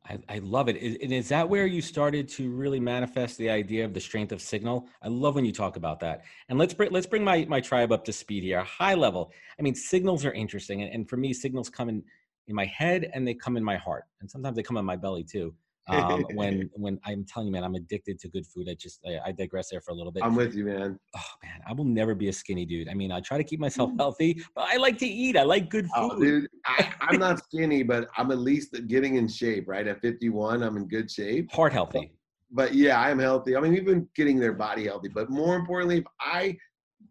I, 0.08 0.18
I 0.28 0.38
love 0.38 0.68
it. 0.68 0.80
And 1.02 1.12
is 1.12 1.28
that 1.28 1.48
where 1.48 1.66
you 1.66 1.82
started 1.82 2.28
to 2.30 2.50
really 2.50 2.78
manifest 2.80 3.36
the 3.36 3.50
idea 3.50 3.84
of 3.84 3.94
the 3.94 4.00
strength 4.00 4.32
of 4.32 4.40
signal? 4.40 4.86
I 5.02 5.08
love 5.08 5.34
when 5.34 5.44
you 5.44 5.52
talk 5.52 5.76
about 5.76 6.00
that. 6.00 6.22
And 6.48 6.58
let's 6.58 6.72
bring 6.72 6.92
let's 6.92 7.06
bring 7.06 7.24
my, 7.24 7.44
my 7.48 7.60
tribe 7.60 7.90
up 7.92 8.04
to 8.04 8.12
speed 8.12 8.44
here. 8.44 8.62
High 8.62 8.94
level. 8.94 9.32
I 9.58 9.62
mean, 9.62 9.74
signals 9.74 10.24
are 10.24 10.32
interesting. 10.32 10.82
And, 10.82 10.92
and 10.92 11.08
for 11.08 11.16
me, 11.16 11.32
signals 11.32 11.68
come 11.68 11.88
in 11.88 12.02
in 12.46 12.54
my 12.54 12.66
head 12.66 13.10
and 13.12 13.26
they 13.26 13.34
come 13.34 13.56
in 13.56 13.64
my 13.64 13.76
heart. 13.76 14.04
And 14.20 14.30
sometimes 14.30 14.56
they 14.56 14.62
come 14.62 14.76
in 14.76 14.84
my 14.84 14.96
belly 14.96 15.24
too 15.24 15.54
um, 15.88 16.24
when 16.34 16.70
when 16.74 16.98
I'm 17.04 17.24
telling 17.24 17.48
you, 17.48 17.52
man, 17.52 17.64
I'm 17.64 17.74
addicted 17.74 18.18
to 18.20 18.28
good 18.28 18.46
food. 18.46 18.68
I 18.70 18.74
just 18.74 19.00
I, 19.06 19.28
I, 19.28 19.32
digress 19.32 19.68
there 19.70 19.80
for 19.80 19.90
a 19.90 19.94
little 19.94 20.12
bit. 20.12 20.22
I'm 20.22 20.34
with 20.34 20.54
you, 20.54 20.64
man. 20.64 20.98
Oh 21.16 21.20
man, 21.42 21.60
I 21.68 21.72
will 21.72 21.84
never 21.84 22.14
be 22.14 22.28
a 22.28 22.32
skinny 22.32 22.64
dude. 22.64 22.88
I 22.88 22.94
mean, 22.94 23.12
I 23.12 23.20
try 23.20 23.38
to 23.38 23.44
keep 23.44 23.60
myself 23.60 23.90
healthy, 23.98 24.42
but 24.54 24.64
I 24.68 24.76
like 24.76 24.98
to 24.98 25.06
eat. 25.06 25.36
I 25.36 25.42
like 25.42 25.70
good 25.70 25.86
oh, 25.96 26.10
food. 26.10 26.16
Oh, 26.16 26.20
dude, 26.20 26.48
I, 26.66 26.92
am 27.10 27.18
not 27.18 27.42
skinny, 27.44 27.82
but 27.82 28.08
I'm 28.16 28.30
at 28.30 28.38
least 28.38 28.74
getting 28.86 29.16
in 29.16 29.28
shape. 29.28 29.68
Right 29.68 29.86
at 29.86 30.00
51, 30.00 30.62
I'm 30.62 30.76
in 30.76 30.88
good 30.88 31.10
shape. 31.10 31.50
Heart 31.52 31.72
healthy. 31.72 32.12
But, 32.50 32.70
but 32.70 32.74
yeah, 32.74 33.00
I 33.00 33.10
am 33.10 33.18
healthy. 33.18 33.56
I 33.56 33.60
mean, 33.60 33.74
even 33.76 34.08
getting 34.14 34.38
their 34.38 34.54
body 34.54 34.86
healthy. 34.86 35.08
But 35.08 35.30
more 35.30 35.56
importantly, 35.56 35.98
if 35.98 36.04
I 36.20 36.56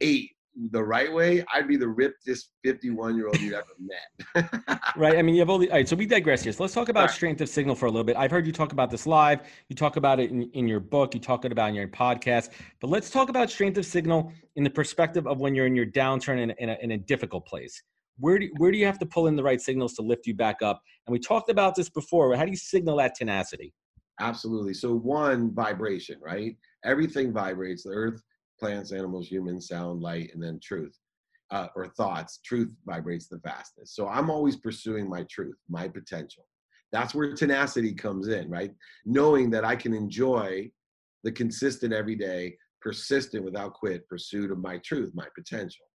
ate 0.01 0.31
the 0.72 0.84
right 0.84 1.12
way, 1.12 1.44
I'd 1.54 1.68
be 1.68 1.78
the 1.78 1.86
rippedest 1.86 2.50
51 2.64 3.16
year 3.16 3.28
old 3.28 3.40
you've 3.40 3.54
ever 3.54 3.66
met. 3.80 4.80
right. 4.98 5.18
I 5.18 5.22
mean, 5.22 5.36
you 5.36 5.42
have 5.42 5.50
all 5.50 5.60
the, 5.60 5.70
all 5.70 5.78
right. 5.78 5.88
So 5.88 5.96
we 5.96 6.06
digress 6.06 6.44
here. 6.44 6.52
So 6.52 6.64
let's 6.64 6.74
talk 6.74 6.90
about 6.90 7.08
right. 7.08 7.12
strength 7.12 7.42
of 7.42 7.50
signal 7.50 7.76
for 7.76 7.86
a 7.86 7.90
little 7.90 8.04
bit. 8.04 8.18
I've 8.18 8.32
heard 8.32 8.48
you 8.48 8.52
talk 8.52 8.72
about 8.72 8.90
this 8.90 9.06
live. 9.06 9.42
You 9.70 9.76
talk 9.76 9.98
about 9.98 10.20
it 10.20 10.32
in, 10.32 10.50
in 10.54 10.68
your 10.68 10.80
book. 10.80 11.14
You 11.14 11.20
talk 11.20 11.46
about 11.46 11.66
it 11.66 11.70
in 11.70 11.76
your 11.76 11.88
podcast. 11.88 12.50
But 12.82 12.90
let's 12.90 13.10
talk 13.10 13.30
about 13.30 13.52
strength 13.52 13.78
of 13.78 13.86
signal 13.86 14.32
in 14.56 14.64
the 14.64 14.70
perspective 14.70 15.28
of 15.28 15.40
when 15.40 15.54
you're 15.54 15.68
in 15.68 15.76
your 15.76 15.86
downturn 15.86 16.40
in, 16.42 16.52
in, 16.58 16.70
a, 16.70 16.78
in 16.82 16.92
a 16.92 16.98
difficult 16.98 17.46
place. 17.46 17.82
Where 18.20 18.40
do, 18.40 18.50
where 18.58 18.72
do 18.72 18.80
you 18.80 18.86
have 18.88 18.98
to 19.00 19.06
pull 19.06 19.28
in 19.28 19.36
the 19.36 19.44
right 19.44 19.62
signals 19.62 19.94
to 19.94 20.02
lift 20.02 20.26
you 20.26 20.34
back 20.34 20.64
up? 20.64 20.82
And 21.06 21.14
we 21.14 21.20
talked 21.20 21.52
about 21.52 21.76
this 21.76 21.90
before. 21.90 22.36
How 22.36 22.46
do 22.46 22.52
you 22.52 22.58
signal 22.58 22.98
that 22.98 23.14
tenacity? 23.14 23.74
Absolutely. 24.20 24.74
So, 24.74 24.96
one, 24.96 25.54
vibration, 25.54 26.18
right? 26.20 26.58
Everything 26.84 27.32
vibrates. 27.32 27.84
The 27.84 27.92
earth 27.92 28.24
plants, 28.60 28.92
animals, 28.92 29.28
humans, 29.28 29.68
sound, 29.68 30.02
light, 30.02 30.32
and 30.34 30.42
then 30.42 30.60
truth 30.62 30.98
uh, 31.52 31.68
or 31.76 31.88
thoughts. 31.88 32.40
Truth 32.44 32.76
vibrates 32.86 33.28
the 33.28 33.40
fastest. 33.40 33.96
So 33.96 34.08
I'm 34.08 34.30
always 34.30 34.56
pursuing 34.56 35.10
my 35.10 35.24
truth, 35.30 35.58
my 35.70 35.88
potential. 35.88 36.46
That's 36.92 37.14
where 37.14 37.34
tenacity 37.34 37.94
comes 37.94 38.28
in, 38.28 38.50
right? 38.50 38.72
Knowing 39.06 39.50
that 39.52 39.66
I 39.66 39.76
can 39.76 39.94
enjoy 39.94 40.72
the 41.24 41.32
consistent, 41.32 41.94
everyday, 41.94 42.58
persistent, 42.82 43.44
without 43.44 43.74
quit 43.74 44.08
pursuit 44.08 44.52
of 44.52 44.60
my 44.60 44.78
truth, 44.80 45.12
my 45.14 45.28
potential. 45.36 45.86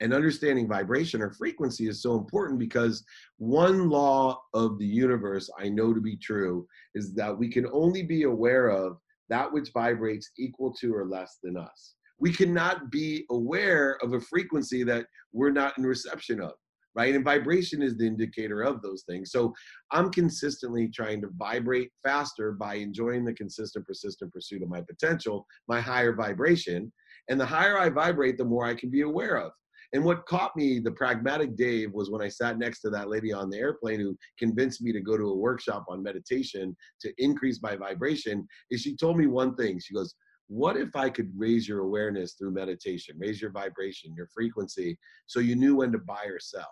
And 0.00 0.12
understanding 0.12 0.68
vibration 0.68 1.22
or 1.22 1.32
frequency 1.32 1.88
is 1.88 2.02
so 2.02 2.16
important 2.16 2.58
because 2.58 3.02
one 3.38 3.88
law 3.88 4.40
of 4.52 4.78
the 4.78 4.86
universe 4.86 5.50
I 5.58 5.68
know 5.68 5.94
to 5.94 6.00
be 6.00 6.16
true 6.16 6.66
is 6.94 7.14
that 7.14 7.36
we 7.36 7.48
can 7.48 7.66
only 7.72 8.02
be 8.02 8.24
aware 8.24 8.68
of 8.68 8.98
that 9.28 9.50
which 9.52 9.70
vibrates 9.72 10.30
equal 10.38 10.72
to 10.74 10.94
or 10.94 11.06
less 11.06 11.38
than 11.42 11.56
us 11.56 11.95
we 12.18 12.32
cannot 12.32 12.90
be 12.90 13.24
aware 13.30 13.98
of 14.02 14.12
a 14.12 14.20
frequency 14.20 14.82
that 14.82 15.06
we're 15.32 15.50
not 15.50 15.76
in 15.78 15.84
reception 15.84 16.40
of 16.40 16.52
right 16.94 17.14
and 17.14 17.24
vibration 17.24 17.82
is 17.82 17.96
the 17.96 18.06
indicator 18.06 18.62
of 18.62 18.82
those 18.82 19.04
things 19.08 19.30
so 19.30 19.52
i'm 19.92 20.10
consistently 20.10 20.88
trying 20.88 21.20
to 21.20 21.28
vibrate 21.36 21.90
faster 22.02 22.52
by 22.52 22.74
enjoying 22.74 23.24
the 23.24 23.34
consistent 23.34 23.86
persistent 23.86 24.32
pursuit 24.32 24.62
of 24.62 24.68
my 24.68 24.82
potential 24.82 25.46
my 25.68 25.80
higher 25.80 26.14
vibration 26.14 26.92
and 27.28 27.40
the 27.40 27.46
higher 27.46 27.78
i 27.78 27.88
vibrate 27.88 28.38
the 28.38 28.44
more 28.44 28.64
i 28.64 28.74
can 28.74 28.90
be 28.90 29.02
aware 29.02 29.36
of 29.38 29.52
and 29.92 30.04
what 30.04 30.26
caught 30.26 30.56
me, 30.56 30.78
the 30.78 30.92
pragmatic 30.92 31.56
Dave, 31.56 31.92
was 31.92 32.10
when 32.10 32.22
I 32.22 32.28
sat 32.28 32.58
next 32.58 32.80
to 32.80 32.90
that 32.90 33.08
lady 33.08 33.32
on 33.32 33.50
the 33.50 33.58
airplane 33.58 34.00
who 34.00 34.16
convinced 34.38 34.82
me 34.82 34.92
to 34.92 35.00
go 35.00 35.16
to 35.16 35.30
a 35.30 35.36
workshop 35.36 35.84
on 35.88 36.02
meditation 36.02 36.76
to 37.00 37.12
increase 37.18 37.62
my 37.62 37.76
vibration. 37.76 38.46
Is 38.70 38.80
she 38.80 38.96
told 38.96 39.16
me 39.16 39.26
one 39.26 39.54
thing. 39.54 39.78
She 39.80 39.94
goes, 39.94 40.14
what 40.48 40.76
if 40.76 40.94
I 40.94 41.10
could 41.10 41.30
raise 41.36 41.68
your 41.68 41.80
awareness 41.80 42.34
through 42.34 42.52
meditation, 42.52 43.16
raise 43.18 43.40
your 43.40 43.50
vibration, 43.50 44.14
your 44.14 44.28
frequency, 44.32 44.98
so 45.26 45.40
you 45.40 45.56
knew 45.56 45.76
when 45.76 45.92
to 45.92 45.98
buy 45.98 46.24
or 46.26 46.38
sell? 46.38 46.70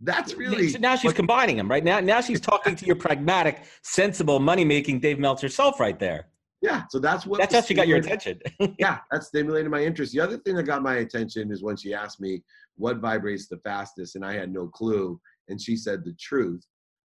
That's 0.00 0.34
really 0.34 0.68
so 0.68 0.78
now 0.78 0.96
she's 0.96 1.10
what, 1.10 1.16
combining 1.16 1.56
them 1.56 1.68
right 1.68 1.84
now. 1.84 2.00
Now 2.00 2.20
she's 2.20 2.40
talking 2.40 2.76
to 2.76 2.86
your 2.86 2.96
pragmatic, 2.96 3.64
sensible, 3.82 4.38
money 4.38 4.64
making 4.64 5.00
Dave 5.00 5.18
Meltzer 5.18 5.48
self 5.48 5.80
right 5.80 5.98
there. 5.98 6.28
Yeah, 6.60 6.82
so 6.90 6.98
that's 6.98 7.26
what 7.26 7.38
that's 7.38 7.54
how 7.54 7.60
she 7.60 7.74
got 7.74 7.86
your 7.86 7.98
attention. 7.98 8.40
yeah, 8.78 8.98
that 9.10 9.24
stimulated 9.24 9.70
my 9.70 9.82
interest. 9.82 10.12
The 10.12 10.20
other 10.20 10.38
thing 10.38 10.56
that 10.56 10.64
got 10.64 10.82
my 10.82 10.96
attention 10.96 11.52
is 11.52 11.62
when 11.62 11.76
she 11.76 11.94
asked 11.94 12.20
me 12.20 12.42
what 12.76 12.98
vibrates 12.98 13.48
the 13.48 13.58
fastest, 13.58 14.16
and 14.16 14.24
I 14.24 14.34
had 14.34 14.52
no 14.52 14.68
clue, 14.68 15.20
and 15.48 15.60
she 15.60 15.76
said 15.76 16.04
the 16.04 16.14
truth 16.18 16.64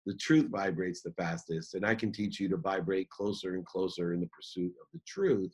the 0.08 0.16
truth 0.16 0.48
vibrates 0.50 1.02
the 1.02 1.12
fastest 1.12 1.76
and 1.76 1.86
i 1.86 1.94
can 1.94 2.12
teach 2.12 2.40
you 2.40 2.48
to 2.48 2.58
vibrate 2.58 3.10
closer 3.10 3.56
and 3.56 3.66
closer 3.66 4.14
in 4.14 4.20
the 4.20 4.28
pursuit 4.28 4.74
of 4.82 4.88
the 4.94 5.00
truth 5.06 5.54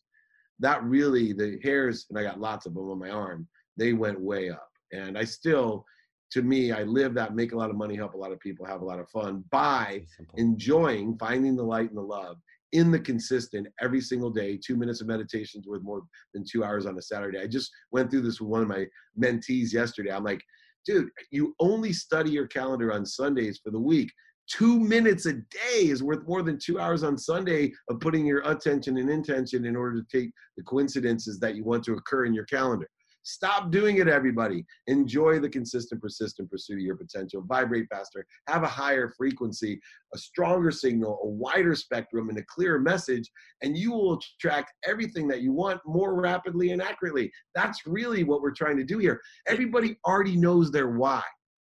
that 0.60 0.82
really 0.84 1.34
the 1.34 1.60
hairs 1.64 2.06
and 2.10 2.18
i 2.18 2.24
got 2.24 2.40
lots 2.40 2.66
of 2.66 2.74
them 2.74 2.90
on 2.90 3.00
my 3.00 3.10
arm 3.10 3.48
they 3.78 3.94
went 3.94 4.20
way 4.20 4.50
up 4.50 4.70
and 4.92 5.18
i 5.18 5.24
still 5.24 5.84
to 6.32 6.42
me 6.42 6.72
i 6.72 6.84
live 6.84 7.14
that 7.14 7.36
make 7.36 7.52
a 7.52 7.58
lot 7.58 7.70
of 7.70 7.76
money 7.76 7.96
help 7.96 8.14
a 8.14 8.18
lot 8.18 8.32
of 8.32 8.40
people 8.40 8.66
have 8.66 8.82
a 8.82 8.86
lot 8.86 9.00
of 9.00 9.10
fun 9.10 9.44
by 9.52 10.02
enjoying 10.36 11.18
finding 11.18 11.56
the 11.56 11.64
light 11.64 11.90
and 11.90 11.98
the 11.98 12.02
love 12.02 12.38
in 12.74 12.90
the 12.90 13.00
consistent 13.00 13.68
every 13.82 14.02
single 14.02 14.32
day. 14.32 14.58
Two 14.58 14.76
minutes 14.76 15.00
of 15.00 15.08
meditations 15.08 15.64
is 15.64 15.70
worth 15.70 15.84
more 15.84 16.02
than 16.34 16.44
two 16.44 16.64
hours 16.64 16.86
on 16.86 16.98
a 16.98 17.02
Saturday. 17.02 17.40
I 17.40 17.48
just 17.48 17.72
went 17.92 18.10
through 18.10 18.22
this 18.22 18.42
with 18.42 18.50
one 18.50 18.64
of 18.64 18.68
my 18.68 18.86
mentees 19.18 19.72
yesterday. 19.72 20.12
I'm 20.12 20.24
like, 20.24 20.42
dude, 20.86 21.10
you 21.32 21.56
only 21.60 21.94
study 21.94 22.32
your 22.32 22.48
calendar 22.48 22.92
on 22.92 23.06
Sundays 23.06 23.60
for 23.64 23.70
the 23.70 23.80
week. 23.80 24.12
Two 24.50 24.80
minutes 24.80 25.26
a 25.26 25.34
day 25.34 25.84
is 25.84 26.04
worth 26.04 26.28
more 26.28 26.44
than 26.44 26.60
two 26.60 26.80
hours 26.80 27.04
on 27.04 27.18
Sunday 27.18 27.72
of 27.90 28.00
putting 28.00 28.26
your 28.26 28.42
attention 28.42 28.98
and 28.98 29.10
intention 29.10 29.66
in 29.66 29.76
order 29.76 30.02
to 30.02 30.18
take 30.18 30.32
the 30.58 30.64
coincidences 30.64 31.40
that 31.40 31.56
you 31.56 31.64
want 31.64 31.84
to 31.86 31.94
occur 31.94 32.26
in 32.26 32.34
your 32.34 32.46
calendar. 32.46 32.90
Stop 33.26 33.72
doing 33.72 33.98
it, 33.98 34.10
everybody. 34.10 34.66
Enjoy 34.88 35.40
the 35.40 35.48
consistent, 35.48 36.02
persistent 36.02 36.52
pursuit 36.52 36.76
of 36.76 36.82
your 36.82 36.98
potential. 36.98 37.42
Vibrate 37.48 37.88
faster, 37.90 38.26
have 38.50 38.64
a 38.64 38.68
higher 38.68 39.14
frequency, 39.18 39.80
a 40.14 40.18
stronger 40.18 40.72
signal, 40.72 41.20
a 41.24 41.28
wider 41.28 41.74
spectrum, 41.74 42.28
and 42.28 42.38
a 42.38 42.44
clearer 42.54 42.80
message, 42.80 43.32
and 43.62 43.78
you 43.78 43.94
will 43.94 44.20
attract 44.20 44.74
everything 44.86 45.28
that 45.30 45.42
you 45.42 45.54
want 45.54 45.80
more 45.86 46.20
rapidly 46.20 46.72
and 46.72 46.82
accurately. 46.82 47.32
That's 47.56 47.88
really 47.88 48.26
what 48.26 48.42
we're 48.42 48.52
trying 48.52 48.78
to 48.78 48.84
do 48.84 48.98
here. 48.98 49.22
Everybody 49.48 49.98
already 50.06 50.36
knows 50.36 50.70
their 50.70 50.90
why, 50.90 51.24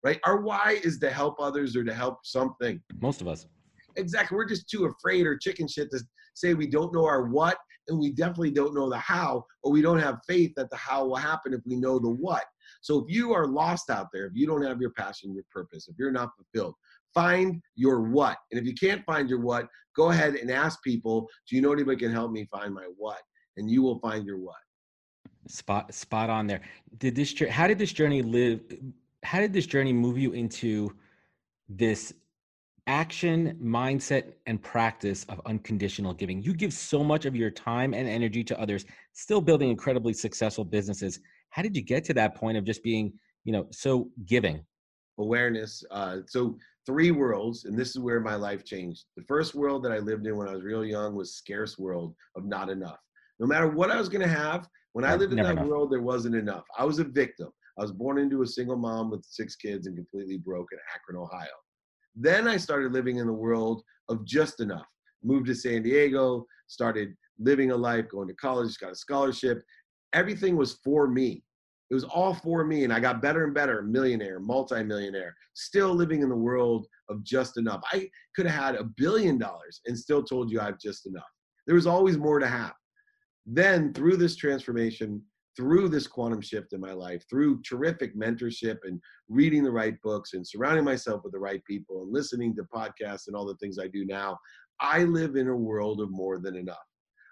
right? 0.04 0.20
Our 0.26 0.42
why 0.42 0.80
is 0.84 1.00
to 1.00 1.10
help 1.10 1.36
others 1.40 1.76
or 1.76 1.84
to 1.84 1.94
help 1.94 2.20
something. 2.24 2.82
Most 3.02 3.22
of 3.22 3.28
us. 3.28 3.48
Exactly. 3.96 4.36
We're 4.36 4.46
just 4.48 4.70
too 4.70 4.86
afraid 4.86 5.26
or 5.26 5.38
chicken 5.38 5.68
shit 5.68 5.90
to 5.92 6.00
say 6.34 6.54
we 6.54 6.68
don't 6.68 6.94
know 6.94 7.06
our 7.06 7.28
what 7.28 7.58
and 7.88 8.00
we 8.00 8.12
definitely 8.12 8.52
don't 8.52 8.74
know 8.74 8.90
the 8.90 8.98
how, 8.98 9.46
or 9.62 9.72
we 9.72 9.82
don't 9.82 10.00
have 10.00 10.20
faith 10.28 10.52
that 10.56 10.70
the 10.70 10.78
how 10.78 11.06
will 11.06 11.16
happen 11.16 11.54
if 11.54 11.62
we 11.66 11.76
know 11.76 12.00
the 12.00 12.10
what. 12.10 12.46
So 12.82 13.00
if 13.00 13.14
you 13.14 13.34
are 13.34 13.48
lost 13.48 13.90
out 13.90 14.08
there, 14.14 14.26
if 14.26 14.34
you 14.36 14.48
don't 14.48 14.64
have 14.64 14.80
your 14.80 14.92
passion, 14.92 15.34
your 15.34 15.44
purpose, 15.52 15.88
if 15.88 15.96
you're 15.98 16.12
not 16.12 16.30
fulfilled, 16.36 16.76
find 17.14 17.62
your 17.76 18.02
what. 18.02 18.38
And 18.52 18.60
if 18.60 18.66
you 18.66 18.74
can't 18.74 19.04
find 19.06 19.30
your 19.30 19.42
what, 19.42 19.68
go 19.96 20.12
ahead 20.12 20.36
and 20.36 20.50
ask 20.50 20.82
people, 20.84 21.28
do 21.50 21.56
you 21.56 21.62
know 21.62 21.74
anybody 21.74 21.98
can 21.98 22.12
help 22.12 22.32
me 22.32 22.48
find 22.52 22.74
my 22.74 22.88
what? 22.98 23.20
And 23.58 23.70
you 23.70 23.82
will 23.82 24.00
find 24.00 24.26
your 24.26 24.40
what. 24.40 24.56
Spot 25.48 25.94
spot 25.94 26.30
on 26.30 26.48
there. 26.48 26.62
Did 26.98 27.16
this 27.16 27.34
how 27.50 27.68
did 27.68 27.78
this 27.78 27.92
journey 27.92 28.22
live 28.22 28.62
how 29.24 29.40
did 29.40 29.54
this 29.54 29.66
journey 29.66 29.94
move 29.94 30.18
you 30.18 30.34
into 30.34 30.94
this 31.70 32.14
action, 32.88 33.58
mindset, 33.64 34.34
and 34.46 34.62
practice 34.62 35.26
of 35.30 35.40
unconditional 35.46 36.14
giving. 36.14 36.42
You 36.42 36.54
give 36.54 36.74
so 36.74 37.04
much 37.04 37.26
of 37.26 37.36
your 37.36 37.50
time 37.50 37.94
and 37.94 38.08
energy 38.08 38.44
to 38.46 38.60
others, 38.60 38.86
still 39.14 39.42
building 39.42 39.70
incredibly 39.70 40.14
successful 40.14 40.66
businesses. 40.66 41.20
How 41.50 41.62
did 41.62 41.76
you 41.76 41.82
get 41.82 42.04
to 42.06 42.14
that 42.16 42.36
point 42.36 42.58
of 42.58 42.66
just 42.66 42.84
being, 42.84 43.14
you 43.46 43.54
know, 43.54 43.68
so 43.72 44.10
giving? 44.26 44.66
Awareness. 45.18 45.84
Uh, 45.92 46.18
so 46.28 46.58
three 46.86 47.12
worlds, 47.12 47.66
and 47.66 47.78
this 47.78 47.90
is 47.90 48.00
where 48.00 48.20
my 48.20 48.36
life 48.36 48.66
changed. 48.66 49.06
The 49.16 49.24
first 49.24 49.56
world 49.56 49.84
that 49.84 49.92
I 49.92 50.00
lived 50.00 50.28
in 50.28 50.36
when 50.36 50.50
I 50.50 50.54
was 50.54 50.64
real 50.64 50.84
young 50.84 51.16
was 51.16 51.36
scarce 51.36 51.78
world 51.78 52.16
of 52.36 52.46
not 52.46 52.70
enough. 52.70 53.00
No 53.40 53.48
matter 53.48 53.68
what 53.68 53.92
I 53.92 53.98
was 53.98 54.10
going 54.10 54.28
to 54.28 54.28
have, 54.28 54.68
when 54.92 55.06
I 55.06 55.16
lived 55.16 55.32
in 55.32 55.38
that 55.38 55.54
enough. 55.54 55.66
world, 55.66 55.92
there 55.92 56.02
wasn't 56.02 56.36
enough. 56.36 56.66
I 56.78 56.86
was 56.86 57.00
a 57.00 57.04
victim. 57.04 57.50
I 57.78 57.82
was 57.82 57.92
born 57.92 58.20
into 58.20 58.42
a 58.42 58.48
single 58.48 58.78
mom 58.78 59.10
with 59.10 59.26
six 59.26 59.56
kids 59.56 59.88
and 59.88 59.96
completely 59.96 60.38
broke 60.38 60.70
in 60.72 60.80
Akron, 60.94 61.22
Ohio. 61.22 61.48
Then 62.16 62.48
I 62.48 62.58
started 62.58 62.94
living 62.94 63.18
in 63.18 63.28
the 63.28 63.34
world 63.34 63.84
of 64.10 64.26
just 64.26 64.60
enough. 64.60 64.86
Moved 65.24 65.48
to 65.48 65.56
San 65.56 65.82
Diego, 65.82 66.46
started 66.68 67.16
living 67.40 67.72
a 67.72 67.76
life, 67.76 68.06
going 68.10 68.28
to 68.28 68.36
college, 68.36 68.78
got 68.78 68.92
a 68.92 68.96
scholarship. 68.96 69.64
Everything 70.14 70.56
was 70.56 70.80
for 70.84 71.08
me. 71.08 71.44
It 71.90 71.94
was 71.96 72.04
all 72.04 72.34
for 72.34 72.64
me, 72.64 72.84
and 72.84 72.94
I 72.94 73.00
got 73.00 73.22
better 73.22 73.44
and 73.44 73.54
better, 73.54 73.82
millionaire, 73.84 74.40
multimillionaire, 74.40 75.36
still 75.54 75.94
living 75.94 76.22
in 76.22 76.30
the 76.30 76.36
world 76.36 76.88
of 77.10 77.24
just 77.24 77.58
enough. 77.58 77.82
I 77.92 78.10
could 78.36 78.46
have 78.46 78.64
had 78.64 78.76
a 78.76 78.84
billion 78.84 79.38
dollars 79.38 79.82
and 79.86 79.98
still 79.98 80.24
told 80.24 80.52
you 80.52 80.60
I 80.60 80.66
have 80.66 80.80
just 80.80 81.06
enough. 81.06 81.24
There 81.68 81.76
was 81.76 81.88
always 81.88 82.18
more 82.18 82.40
to 82.40 82.48
have. 82.48 82.74
Then, 83.46 83.94
through 83.94 84.18
this 84.18 84.36
transformation, 84.36 85.22
through 85.56 85.90
this 85.90 86.08
quantum 86.08 86.42
shift 86.42 86.74
in 86.74 86.80
my 86.80 86.94
life, 86.94 87.24
through 87.30 87.62
terrific 87.62 88.18
mentorship 88.18 88.78
and 88.84 89.00
reading 89.30 89.64
the 89.64 89.72
right 89.72 89.96
books 90.02 90.34
and 90.34 90.46
surrounding 90.46 90.84
myself 90.84 91.22
with 91.24 91.34
the 91.34 91.40
right 91.40 91.64
people 91.66 92.04
and 92.04 92.12
listening 92.12 92.56
to 92.56 92.64
podcasts 92.64 93.28
and 93.28 93.36
all 93.36 93.46
the 93.46 93.56
things 93.56 93.78
I 93.80 93.88
do 93.88 94.06
now, 94.06 94.38
I 94.80 95.04
live 95.04 95.36
in 95.36 95.48
a 95.48 95.56
world 95.56 96.02
of 96.02 96.12
more 96.12 96.40
than 96.40 96.56
enough. 96.56 96.78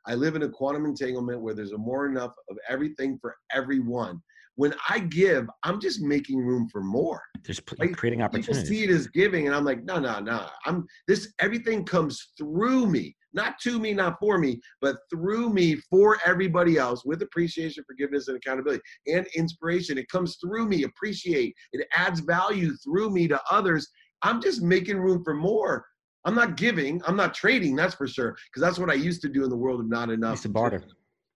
I 0.07 0.15
live 0.15 0.35
in 0.35 0.43
a 0.43 0.49
quantum 0.49 0.85
entanglement 0.85 1.41
where 1.41 1.53
there's 1.53 1.73
a 1.73 1.77
more 1.77 2.07
enough 2.07 2.33
of 2.49 2.57
everything 2.67 3.17
for 3.21 3.35
everyone. 3.51 4.21
When 4.55 4.73
I 4.89 4.99
give, 4.99 5.47
I'm 5.63 5.79
just 5.79 6.01
making 6.01 6.39
room 6.39 6.67
for 6.69 6.81
more. 6.83 7.21
There's 7.43 7.61
like, 7.79 7.95
creating 7.95 8.21
opportunities. 8.21 8.63
People 8.63 8.67
see 8.67 8.83
it 8.83 8.89
as 8.89 9.07
giving, 9.07 9.47
and 9.47 9.55
I'm 9.55 9.63
like, 9.63 9.83
no, 9.83 9.99
no, 9.99 10.19
no. 10.19 10.47
I'm 10.65 10.85
this. 11.07 11.33
Everything 11.39 11.85
comes 11.85 12.31
through 12.37 12.87
me 12.87 13.15
not 13.33 13.59
to 13.61 13.79
me, 13.79 13.93
not 13.93 14.17
for 14.19 14.37
me, 14.37 14.59
but 14.81 14.97
through 15.09 15.49
me 15.49 15.75
for 15.75 16.17
everybody 16.25 16.77
else 16.77 17.05
with 17.05 17.21
appreciation, 17.21 17.83
forgiveness, 17.87 18.27
and 18.27 18.37
accountability 18.37 18.81
and 19.07 19.25
inspiration. 19.35 19.97
It 19.97 20.09
comes 20.09 20.37
through 20.37 20.67
me, 20.67 20.83
appreciate. 20.83 21.55
It 21.73 21.87
adds 21.95 22.19
value 22.19 22.75
through 22.77 23.11
me 23.11 23.27
to 23.27 23.41
others. 23.49 23.89
I'm 24.21 24.41
just 24.41 24.61
making 24.61 24.97
room 24.97 25.23
for 25.23 25.33
more. 25.33 25.85
I'm 26.25 26.35
not 26.35 26.55
giving, 26.55 27.01
I'm 27.07 27.15
not 27.15 27.33
trading, 27.33 27.75
that's 27.75 27.95
for 27.95 28.07
sure, 28.07 28.35
because 28.45 28.61
that's 28.61 28.77
what 28.77 28.91
I 28.91 28.93
used 28.93 29.21
to 29.23 29.29
do 29.29 29.43
in 29.43 29.49
the 29.49 29.57
world 29.57 29.79
of 29.79 29.89
not 29.89 30.11
enough. 30.11 30.33
Used 30.33 30.43
to 30.43 30.49
barter. 30.49 30.83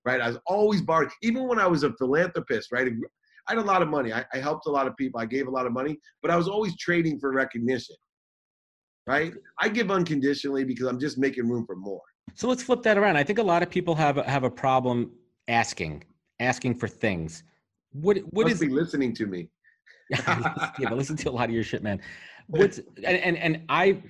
Right? 0.05 0.21
I 0.21 0.27
was 0.27 0.37
always 0.45 0.81
bartering. 0.81 1.11
Even 1.23 1.47
when 1.47 1.59
I 1.59 1.65
was 1.65 1.81
a 1.83 1.91
philanthropist, 1.93 2.71
right? 2.71 2.87
I 3.47 3.53
had 3.53 3.57
a 3.57 3.65
lot 3.65 3.81
of 3.81 3.87
money. 3.87 4.13
I, 4.13 4.23
I 4.31 4.37
helped 4.37 4.67
a 4.67 4.71
lot 4.71 4.85
of 4.85 4.95
people. 4.95 5.19
I 5.19 5.25
gave 5.25 5.47
a 5.47 5.51
lot 5.51 5.65
of 5.65 5.71
money, 5.71 5.97
but 6.21 6.29
I 6.29 6.37
was 6.37 6.47
always 6.47 6.77
trading 6.77 7.19
for 7.19 7.31
recognition 7.31 7.95
right? 9.07 9.33
I 9.59 9.69
give 9.69 9.91
unconditionally 9.91 10.63
because 10.63 10.87
I'm 10.87 10.99
just 10.99 11.17
making 11.17 11.47
room 11.47 11.65
for 11.65 11.75
more. 11.75 12.01
So 12.33 12.47
let's 12.47 12.63
flip 12.63 12.83
that 12.83 12.97
around. 12.97 13.17
I 13.17 13.23
think 13.23 13.39
a 13.39 13.43
lot 13.43 13.63
of 13.63 13.69
people 13.69 13.95
have 13.95 14.17
have 14.17 14.43
a 14.43 14.49
problem 14.49 15.11
asking, 15.47 16.03
asking 16.39 16.75
for 16.75 16.87
things. 16.87 17.43
What 17.91 18.17
what 18.31 18.43
Must 18.43 18.55
is, 18.55 18.59
be 18.61 18.69
listening 18.69 19.13
to 19.15 19.25
me? 19.25 19.49
yeah, 20.09 20.69
but 20.83 20.97
listen 20.97 21.15
to 21.17 21.29
a 21.29 21.31
lot 21.31 21.49
of 21.49 21.55
your 21.55 21.63
shit, 21.63 21.83
man. 21.83 22.01
What's 22.47 22.77
and, 22.77 23.17
and 23.17 23.37
and 23.37 23.61
I 23.69 24.01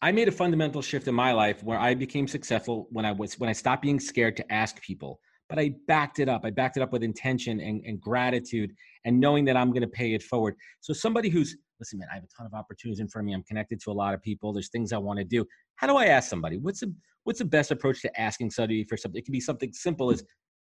I 0.00 0.12
made 0.12 0.28
a 0.28 0.32
fundamental 0.32 0.80
shift 0.82 1.08
in 1.08 1.14
my 1.14 1.32
life 1.32 1.62
where 1.62 1.78
I 1.78 1.94
became 1.94 2.28
successful 2.28 2.88
when 2.90 3.04
I 3.04 3.12
was 3.12 3.38
when 3.38 3.50
I 3.50 3.52
stopped 3.52 3.82
being 3.82 4.00
scared 4.00 4.36
to 4.36 4.52
ask 4.52 4.80
people 4.80 5.20
but 5.48 5.58
I 5.58 5.74
backed 5.86 6.18
it 6.18 6.28
up. 6.28 6.44
I 6.44 6.50
backed 6.50 6.76
it 6.76 6.82
up 6.82 6.92
with 6.92 7.02
intention 7.02 7.60
and, 7.60 7.82
and 7.84 8.00
gratitude 8.00 8.72
and 9.04 9.18
knowing 9.18 9.44
that 9.46 9.56
I'm 9.56 9.70
going 9.70 9.82
to 9.82 9.88
pay 9.88 10.14
it 10.14 10.22
forward. 10.22 10.54
So 10.80 10.92
somebody 10.92 11.30
who's 11.30 11.56
listen, 11.78 11.98
man, 11.98 12.08
I 12.10 12.14
have 12.14 12.24
a 12.24 12.28
ton 12.28 12.46
of 12.46 12.54
opportunities 12.54 13.00
in 13.00 13.08
front 13.08 13.24
of 13.24 13.26
me. 13.26 13.34
I'm 13.34 13.42
connected 13.42 13.80
to 13.82 13.90
a 13.90 13.92
lot 13.92 14.14
of 14.14 14.22
people. 14.22 14.52
There's 14.52 14.68
things 14.68 14.92
I 14.92 14.98
want 14.98 15.18
to 15.18 15.24
do. 15.24 15.44
How 15.76 15.86
do 15.86 15.96
I 15.96 16.06
ask 16.06 16.28
somebody? 16.28 16.58
What's 16.58 16.80
the 16.80 16.92
what's 17.24 17.38
the 17.38 17.44
best 17.44 17.70
approach 17.70 18.00
to 18.02 18.20
asking 18.20 18.50
somebody 18.50 18.84
for 18.84 18.96
something? 18.96 19.18
It 19.18 19.24
can 19.24 19.32
be 19.32 19.40
something 19.40 19.72
simple 19.72 20.10
as 20.10 20.24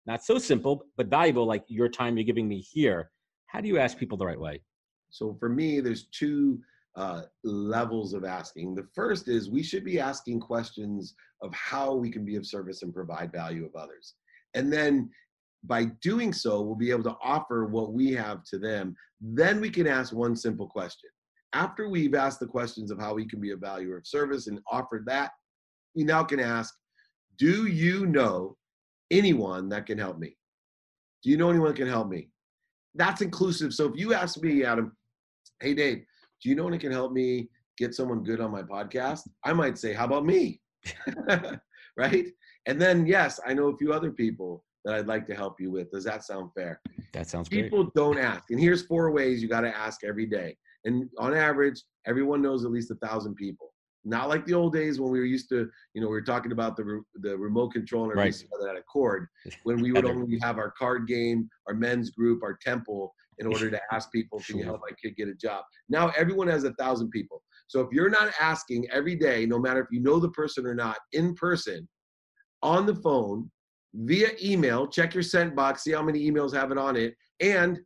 not 0.07 0.25
so 0.25 0.39
simple, 0.39 0.85
but 0.97 1.09
valuable, 1.09 1.47
like 1.47 1.65
your 1.69 1.89
time 1.89 2.17
you're 2.17 2.25
giving 2.25 2.49
me 2.49 2.61
here. 2.61 3.11
How 3.47 3.61
do 3.61 3.69
you 3.69 3.79
ask 3.79 3.99
people 3.99 4.17
the 4.17 4.27
right 4.27 4.41
way? 4.41 4.63
So 5.11 5.37
for 5.39 5.49
me, 5.49 5.81
there's 5.81 6.07
two 6.07 6.61
uh, 6.97 7.23
levels 7.45 8.15
of 8.15 8.25
asking. 8.25 8.75
The 8.75 8.87
first 8.95 9.29
is 9.29 9.51
we 9.51 9.63
should 9.63 9.85
be 9.85 10.01
asking 10.01 10.41
questions 10.41 11.15
of 11.43 11.55
how 11.55 11.95
we 11.95 12.11
can 12.11 12.25
be 12.25 12.37
of 12.37 12.47
service 12.47 12.83
and 12.83 12.93
provide 12.93 13.33
value 13.33 13.65
of 13.65 13.75
others. 13.77 14.15
And 14.55 14.73
then 14.73 15.11
by 15.65 15.87
doing 16.03 16.33
so, 16.33 16.61
we'll 16.61 16.77
be 16.77 16.91
able 16.91 17.03
to 17.05 17.17
offer 17.23 17.67
what 17.67 17.93
we 17.93 18.13
have 18.13 18.45
to 18.45 18.59
them. 18.59 18.95
Then 19.21 19.61
we 19.61 19.71
can 19.71 19.87
ask 19.87 20.13
one 20.13 20.37
simple 20.37 20.69
question. 20.69 21.11
After 21.53 21.89
we've 21.89 22.15
asked 22.15 22.41
the 22.41 22.47
questions 22.47 22.91
of 22.91 23.01
how 23.01 23.15
we 23.15 23.27
can 23.27 23.41
be 23.41 23.53
a 23.53 23.57
value 23.57 23.93
of 23.93 24.07
service 24.07 24.47
and 24.47 24.61
offered 24.71 25.05
that, 25.07 25.33
we 25.97 26.05
now 26.05 26.23
can 26.23 26.41
ask, 26.41 26.75
do 27.39 27.67
you 27.67 28.07
know 28.07 28.57
anyone 29.11 29.69
that 29.71 29.87
can 29.87 29.99
help 29.99 30.19
me? 30.19 30.37
Do 31.23 31.31
you 31.31 31.37
know 31.37 31.51
anyone 31.51 31.69
that 31.69 31.77
can 31.77 31.89
help 31.89 32.09
me? 32.09 32.29
That's 32.95 33.23
inclusive. 33.23 33.73
So 33.73 33.87
if 33.87 33.99
you 33.99 34.15
ask 34.15 34.41
me, 34.43 34.65
Adam, 34.65 34.97
hey 35.61 35.75
Dave, 35.75 36.05
do 36.43 36.49
you 36.49 36.55
know 36.55 36.65
anyone 36.65 36.81
can 36.81 36.93
help 36.93 37.13
me 37.13 37.49
get 37.77 37.95
someone 37.95 38.23
good 38.23 38.41
on 38.41 38.51
my 38.51 38.63
podcast? 38.63 39.23
I 39.45 39.53
might 39.53 39.79
say, 39.79 39.93
how 39.93 40.05
about 40.05 40.27
me? 40.27 40.61
right? 41.97 42.27
And 42.67 42.81
then, 42.81 43.07
yes, 43.07 43.41
I 43.47 43.55
know 43.55 43.69
a 43.69 43.77
few 43.77 43.93
other 43.93 44.11
people 44.11 44.65
that 44.89 44.97
I'd 44.97 45.07
like 45.07 45.27
to 45.27 45.35
help 45.35 45.61
you 45.61 45.71
with. 45.71 45.91
Does 45.91 46.05
that 46.05 46.25
sound 46.25 46.51
fair? 46.55 46.81
That 47.13 47.29
sounds 47.29 47.49
fair. 47.49 47.63
People 47.63 47.85
great. 47.85 47.95
don't 47.95 48.19
ask. 48.19 48.45
And 48.49 48.59
here's 48.59 48.87
four 48.87 49.11
ways 49.11 49.43
you 49.43 49.49
got 49.49 49.61
to 49.61 49.77
ask 49.77 50.03
every 50.03 50.25
day. 50.25 50.57
And 50.87 51.11
on 51.19 51.35
average, 51.35 51.83
everyone 52.07 52.41
knows 52.41 52.65
at 52.65 52.71
least 52.71 52.91
a 52.91 52.95
thousand 53.07 53.35
people. 53.35 53.75
Not 54.07 54.31
like 54.31 54.47
the 54.47 54.55
old 54.55 54.73
days 54.73 54.99
when 54.99 55.11
we 55.11 55.19
were 55.19 55.27
used 55.27 55.51
to, 55.51 55.69
you 55.93 56.01
know, 56.01 56.07
we 56.07 56.15
were 56.15 56.23
talking 56.23 56.53
about 56.53 56.75
the 56.75 56.85
re- 56.85 57.01
the 57.17 57.37
remote 57.37 57.73
control 57.73 58.05
and 58.05 58.17
right. 58.17 58.33
that 58.33 58.77
a 58.77 58.83
cord. 58.91 59.27
When 59.65 59.83
we 59.83 59.93
would 59.93 60.07
only 60.07 60.39
have 60.41 60.57
our 60.57 60.71
card 60.71 61.07
game, 61.07 61.51
our 61.67 61.75
men's 61.75 62.09
group, 62.11 62.43
our 62.43 62.57
temple, 62.65 63.13
in 63.39 63.47
order 63.53 63.71
to 63.71 63.81
ask 63.93 64.11
people, 64.11 64.41
can 64.47 64.57
you 64.57 64.65
help 64.65 64.81
my 64.81 64.97
kid 65.03 65.17
get 65.17 65.29
a 65.29 65.35
job? 65.35 65.65
Now 65.91 66.13
everyone 66.17 66.49
has 66.49 66.65
a 66.65 66.73
thousand 66.75 67.11
people. 67.11 67.43
So 67.67 67.83
if 67.83 67.89
you're 67.93 68.09
not 68.09 68.33
asking 68.41 68.87
every 68.91 69.17
day, 69.17 69.45
no 69.45 69.59
matter 69.59 69.81
if 69.81 69.89
you 69.91 70.01
know 70.01 70.19
the 70.19 70.31
person 70.31 70.65
or 70.65 70.75
not, 70.75 70.97
in 71.13 71.35
person, 71.35 71.87
on 72.63 72.87
the 72.87 72.95
phone, 72.95 73.51
via 73.95 74.31
email, 74.43 74.87
check 74.87 75.15
your 75.15 75.23
sent 75.23 75.55
box, 75.55 75.85
see 75.85 75.93
how 75.93 76.03
many 76.03 76.31
emails 76.31 76.55
have 76.55 76.71
it 76.71 76.79
on 76.79 76.97
it, 76.97 77.15
and 77.41 77.79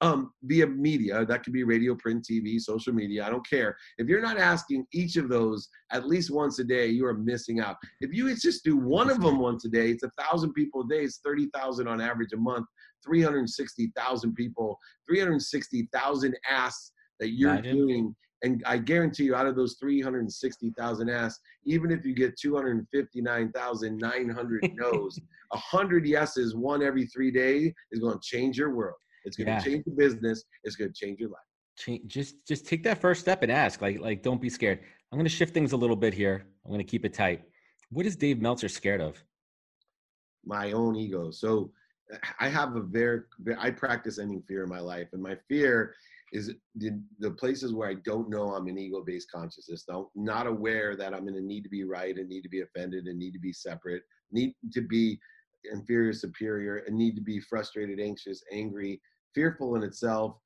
um, 0.00 0.32
via 0.42 0.66
media. 0.66 1.24
That 1.24 1.42
could 1.42 1.52
be 1.52 1.64
radio, 1.64 1.94
print, 1.94 2.26
TV, 2.30 2.60
social 2.60 2.92
media. 2.92 3.24
I 3.26 3.30
don't 3.30 3.48
care. 3.48 3.76
If 3.96 4.08
you're 4.08 4.20
not 4.20 4.38
asking 4.38 4.86
each 4.92 5.16
of 5.16 5.28
those 5.28 5.68
at 5.92 6.06
least 6.06 6.30
once 6.30 6.58
a 6.58 6.64
day, 6.64 6.88
you 6.88 7.06
are 7.06 7.14
missing 7.14 7.60
out. 7.60 7.76
If 8.00 8.12
you 8.12 8.34
just 8.36 8.64
do 8.64 8.76
one 8.76 9.08
of 9.08 9.20
them 9.20 9.38
once 9.38 9.64
a 9.64 9.68
day, 9.68 9.90
it's 9.90 10.02
a 10.02 10.10
thousand 10.18 10.52
people 10.52 10.82
a 10.82 10.88
day. 10.88 11.04
It's 11.04 11.20
thirty 11.24 11.48
thousand 11.54 11.88
on 11.88 12.00
average 12.00 12.32
a 12.34 12.36
month. 12.36 12.66
Three 13.04 13.22
hundred 13.22 13.48
sixty 13.48 13.92
thousand 13.96 14.34
people. 14.34 14.78
Three 15.08 15.20
hundred 15.20 15.40
sixty 15.42 15.88
thousand 15.94 16.36
asks 16.50 16.92
that 17.20 17.30
you're 17.30 17.50
Imagine. 17.50 17.76
doing. 17.76 18.16
And 18.44 18.62
I 18.66 18.76
guarantee 18.76 19.24
you, 19.24 19.34
out 19.34 19.46
of 19.46 19.56
those 19.56 19.76
360,000 19.80 21.08
asks, 21.08 21.40
even 21.64 21.90
if 21.90 22.04
you 22.04 22.14
get 22.14 22.38
259,900 22.38 24.70
no's, 24.74 25.18
100 25.48 26.06
yeses, 26.06 26.54
one 26.54 26.82
every 26.82 27.06
three 27.06 27.30
days, 27.30 27.72
is 27.90 28.00
going 28.00 28.12
to 28.12 28.20
change 28.22 28.58
your 28.58 28.74
world. 28.74 28.98
It's 29.24 29.38
going 29.38 29.46
to 29.46 29.64
change 29.64 29.86
the 29.86 29.92
business. 29.92 30.44
It's 30.62 30.76
going 30.76 30.92
to 30.92 30.94
change 30.94 31.20
your 31.20 31.30
life. 31.30 31.38
Change, 31.78 32.06
just 32.06 32.46
just 32.46 32.66
take 32.66 32.82
that 32.84 33.00
first 33.00 33.22
step 33.22 33.42
and 33.42 33.50
ask. 33.50 33.80
Like 33.80 33.98
like 33.98 34.22
don't 34.22 34.40
be 34.40 34.48
scared. 34.48 34.78
I'm 35.10 35.18
going 35.18 35.24
to 35.24 35.30
shift 35.30 35.52
things 35.54 35.72
a 35.72 35.76
little 35.76 35.96
bit 35.96 36.14
here. 36.14 36.46
I'm 36.64 36.70
going 36.70 36.78
to 36.78 36.84
keep 36.84 37.04
it 37.04 37.14
tight. 37.14 37.42
What 37.90 38.06
is 38.06 38.14
Dave 38.14 38.40
Meltzer 38.40 38.68
scared 38.68 39.00
of? 39.00 39.20
My 40.44 40.70
own 40.72 40.94
ego. 40.94 41.32
So 41.32 41.72
I 42.38 42.48
have 42.48 42.76
a 42.76 42.80
very 42.80 43.22
I 43.58 43.70
practice 43.70 44.18
ending 44.18 44.42
fear 44.46 44.62
in 44.62 44.68
my 44.68 44.80
life, 44.80 45.08
and 45.14 45.22
my 45.22 45.38
fear 45.48 45.94
is 46.34 46.52
the, 46.74 47.00
the 47.20 47.30
places 47.30 47.72
where 47.72 47.88
I 47.88 47.94
don't 48.04 48.28
know 48.28 48.54
I'm 48.54 48.66
an 48.66 48.76
ego-based 48.76 49.30
consciousness, 49.30 49.84
not, 49.88 50.08
not 50.16 50.48
aware 50.48 50.96
that 50.96 51.14
I'm 51.14 51.22
going 51.22 51.34
to 51.34 51.40
need 51.40 51.62
to 51.62 51.70
be 51.70 51.84
right 51.84 52.16
and 52.18 52.28
need 52.28 52.42
to 52.42 52.48
be 52.48 52.62
offended 52.62 53.06
and 53.06 53.16
need 53.16 53.32
to 53.32 53.38
be 53.38 53.52
separate, 53.52 54.02
need 54.32 54.52
to 54.72 54.80
be 54.80 55.18
inferior, 55.72 56.12
superior, 56.12 56.82
and 56.86 56.96
need 56.96 57.14
to 57.14 57.22
be 57.22 57.38
frustrated, 57.38 58.00
anxious, 58.00 58.42
angry, 58.52 59.00
fearful 59.32 59.76
in 59.76 59.84
itself. 59.84 60.36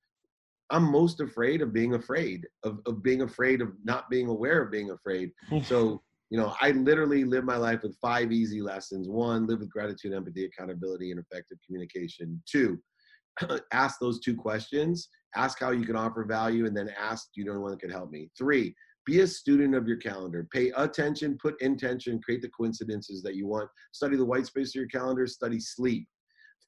I'm 0.70 0.84
most 0.84 1.20
afraid 1.20 1.62
of 1.62 1.72
being 1.72 1.94
afraid, 1.94 2.46
of, 2.64 2.80
of 2.84 3.02
being 3.02 3.22
afraid 3.22 3.62
of 3.62 3.72
not 3.82 4.10
being 4.10 4.28
aware 4.28 4.62
of 4.62 4.70
being 4.70 4.90
afraid. 4.90 5.30
so, 5.64 6.02
you 6.28 6.38
know, 6.38 6.54
I 6.60 6.72
literally 6.72 7.24
live 7.24 7.44
my 7.44 7.56
life 7.56 7.82
with 7.82 7.96
five 7.98 8.30
easy 8.30 8.60
lessons. 8.60 9.08
One, 9.08 9.46
live 9.46 9.60
with 9.60 9.70
gratitude, 9.70 10.12
empathy, 10.12 10.44
accountability, 10.44 11.12
and 11.12 11.18
effective 11.18 11.56
communication. 11.66 12.42
Two, 12.46 12.78
ask 13.72 13.98
those 13.98 14.20
two 14.20 14.36
questions. 14.36 15.08
Ask 15.36 15.60
how 15.60 15.70
you 15.70 15.84
can 15.84 15.96
offer 15.96 16.24
value, 16.24 16.66
and 16.66 16.76
then 16.76 16.90
ask, 16.98 17.28
do 17.34 17.40
you 17.40 17.46
know 17.46 17.52
anyone 17.52 17.70
that 17.72 17.80
can 17.80 17.90
help 17.90 18.10
me? 18.10 18.30
Three, 18.36 18.74
be 19.04 19.20
a 19.20 19.26
student 19.26 19.74
of 19.74 19.88
your 19.88 19.96
calendar. 19.96 20.46
Pay 20.52 20.70
attention, 20.76 21.38
put 21.40 21.60
intention, 21.62 22.20
create 22.20 22.42
the 22.42 22.48
coincidences 22.48 23.22
that 23.22 23.36
you 23.36 23.46
want. 23.46 23.70
Study 23.92 24.16
the 24.16 24.24
white 24.24 24.46
space 24.46 24.70
of 24.70 24.74
your 24.74 24.88
calendar, 24.88 25.26
study 25.26 25.60
sleep. 25.60 26.06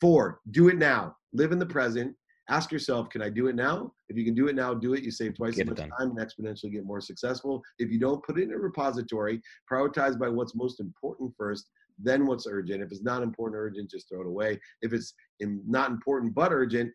Four, 0.01 0.40
do 0.51 0.68
it 0.68 0.79
now. 0.79 1.16
Live 1.33 1.53
in 1.53 1.59
the 1.59 1.66
present. 1.66 2.14
Ask 2.49 2.73
yourself, 2.73 3.11
can 3.11 3.23
I 3.23 3.29
do 3.29 3.46
it 3.46 3.55
now? 3.55 3.92
If 4.09 4.16
you 4.16 4.25
can 4.25 4.35
do 4.35 4.49
it 4.49 4.57
now, 4.57 4.75
do 4.75 4.94
it. 4.94 5.05
You 5.05 5.11
save 5.11 5.37
twice 5.37 5.61
as 5.61 5.66
much 5.66 5.79
time 5.79 5.90
and 6.01 6.18
exponentially 6.18 6.73
get 6.73 6.85
more 6.85 7.01
successful. 7.01 7.62
If 7.79 7.90
you 7.90 8.01
don't, 8.01 8.25
put 8.25 8.38
it 8.38 8.44
in 8.44 8.53
a 8.53 8.59
repository, 8.59 9.40
prioritize 9.70 10.18
by 10.18 10.29
what's 10.29 10.55
most 10.55 10.81
important 10.81 11.33
first, 11.37 11.70
then 12.03 12.27
what's 12.27 12.46
urgent. 12.49 12.83
If 12.83 12.90
it's 12.90 13.03
not 13.03 13.23
important 13.23 13.57
or 13.57 13.66
urgent, 13.66 13.90
just 13.90 14.09
throw 14.09 14.23
it 14.23 14.27
away. 14.27 14.59
If 14.83 14.92
it's 14.92 15.14
not 15.38 15.90
important 15.90 16.35
but 16.35 16.53
urgent, 16.53 16.90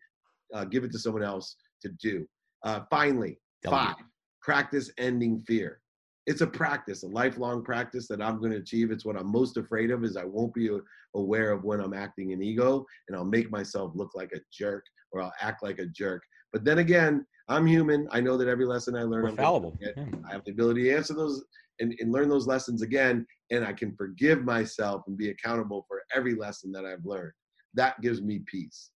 uh, 0.54 0.64
give 0.64 0.84
it 0.84 0.92
to 0.92 0.98
someone 0.98 1.22
else 1.22 1.56
to 1.82 1.90
do. 2.00 2.26
Uh, 2.64 2.80
finally, 2.90 3.38
five, 3.64 3.94
practice 4.42 4.90
ending 4.98 5.42
fear. 5.46 5.80
It's 6.26 6.40
a 6.40 6.46
practice, 6.46 7.04
a 7.04 7.08
lifelong 7.08 7.62
practice 7.62 8.08
that 8.08 8.20
I'm 8.20 8.38
going 8.40 8.50
to 8.50 8.58
achieve. 8.58 8.90
It's 8.90 9.04
what 9.04 9.16
I'm 9.16 9.30
most 9.30 9.56
afraid 9.56 9.90
of 9.92 10.02
is 10.02 10.16
I 10.16 10.24
won't 10.24 10.52
be 10.54 10.70
aware 11.14 11.52
of 11.52 11.62
when 11.62 11.80
I'm 11.80 11.94
acting 11.94 12.32
in 12.32 12.42
ego 12.42 12.84
and 13.08 13.16
I'll 13.16 13.24
make 13.24 13.50
myself 13.50 13.92
look 13.94 14.10
like 14.14 14.32
a 14.34 14.40
jerk 14.52 14.84
or 15.12 15.22
I'll 15.22 15.32
act 15.40 15.62
like 15.62 15.78
a 15.78 15.86
jerk. 15.86 16.22
But 16.52 16.64
then 16.64 16.78
again, 16.78 17.24
I'm 17.48 17.66
human. 17.66 18.08
I 18.10 18.20
know 18.20 18.36
that 18.36 18.48
every 18.48 18.66
lesson 18.66 18.96
I 18.96 19.02
learn, 19.02 19.22
We're 19.22 19.28
I'm 19.30 19.36
fallible. 19.36 19.78
Yeah. 19.80 19.90
I 20.28 20.32
have 20.32 20.44
the 20.44 20.50
ability 20.50 20.84
to 20.84 20.96
answer 20.96 21.14
those 21.14 21.44
and, 21.78 21.94
and 22.00 22.10
learn 22.10 22.28
those 22.28 22.46
lessons 22.46 22.82
again. 22.82 23.24
And 23.50 23.64
I 23.64 23.72
can 23.72 23.94
forgive 23.94 24.44
myself 24.44 25.02
and 25.06 25.16
be 25.16 25.30
accountable 25.30 25.84
for 25.86 26.02
every 26.14 26.34
lesson 26.34 26.72
that 26.72 26.84
I've 26.84 27.04
learned. 27.04 27.32
That 27.74 28.00
gives 28.00 28.20
me 28.20 28.40
peace. 28.46 28.90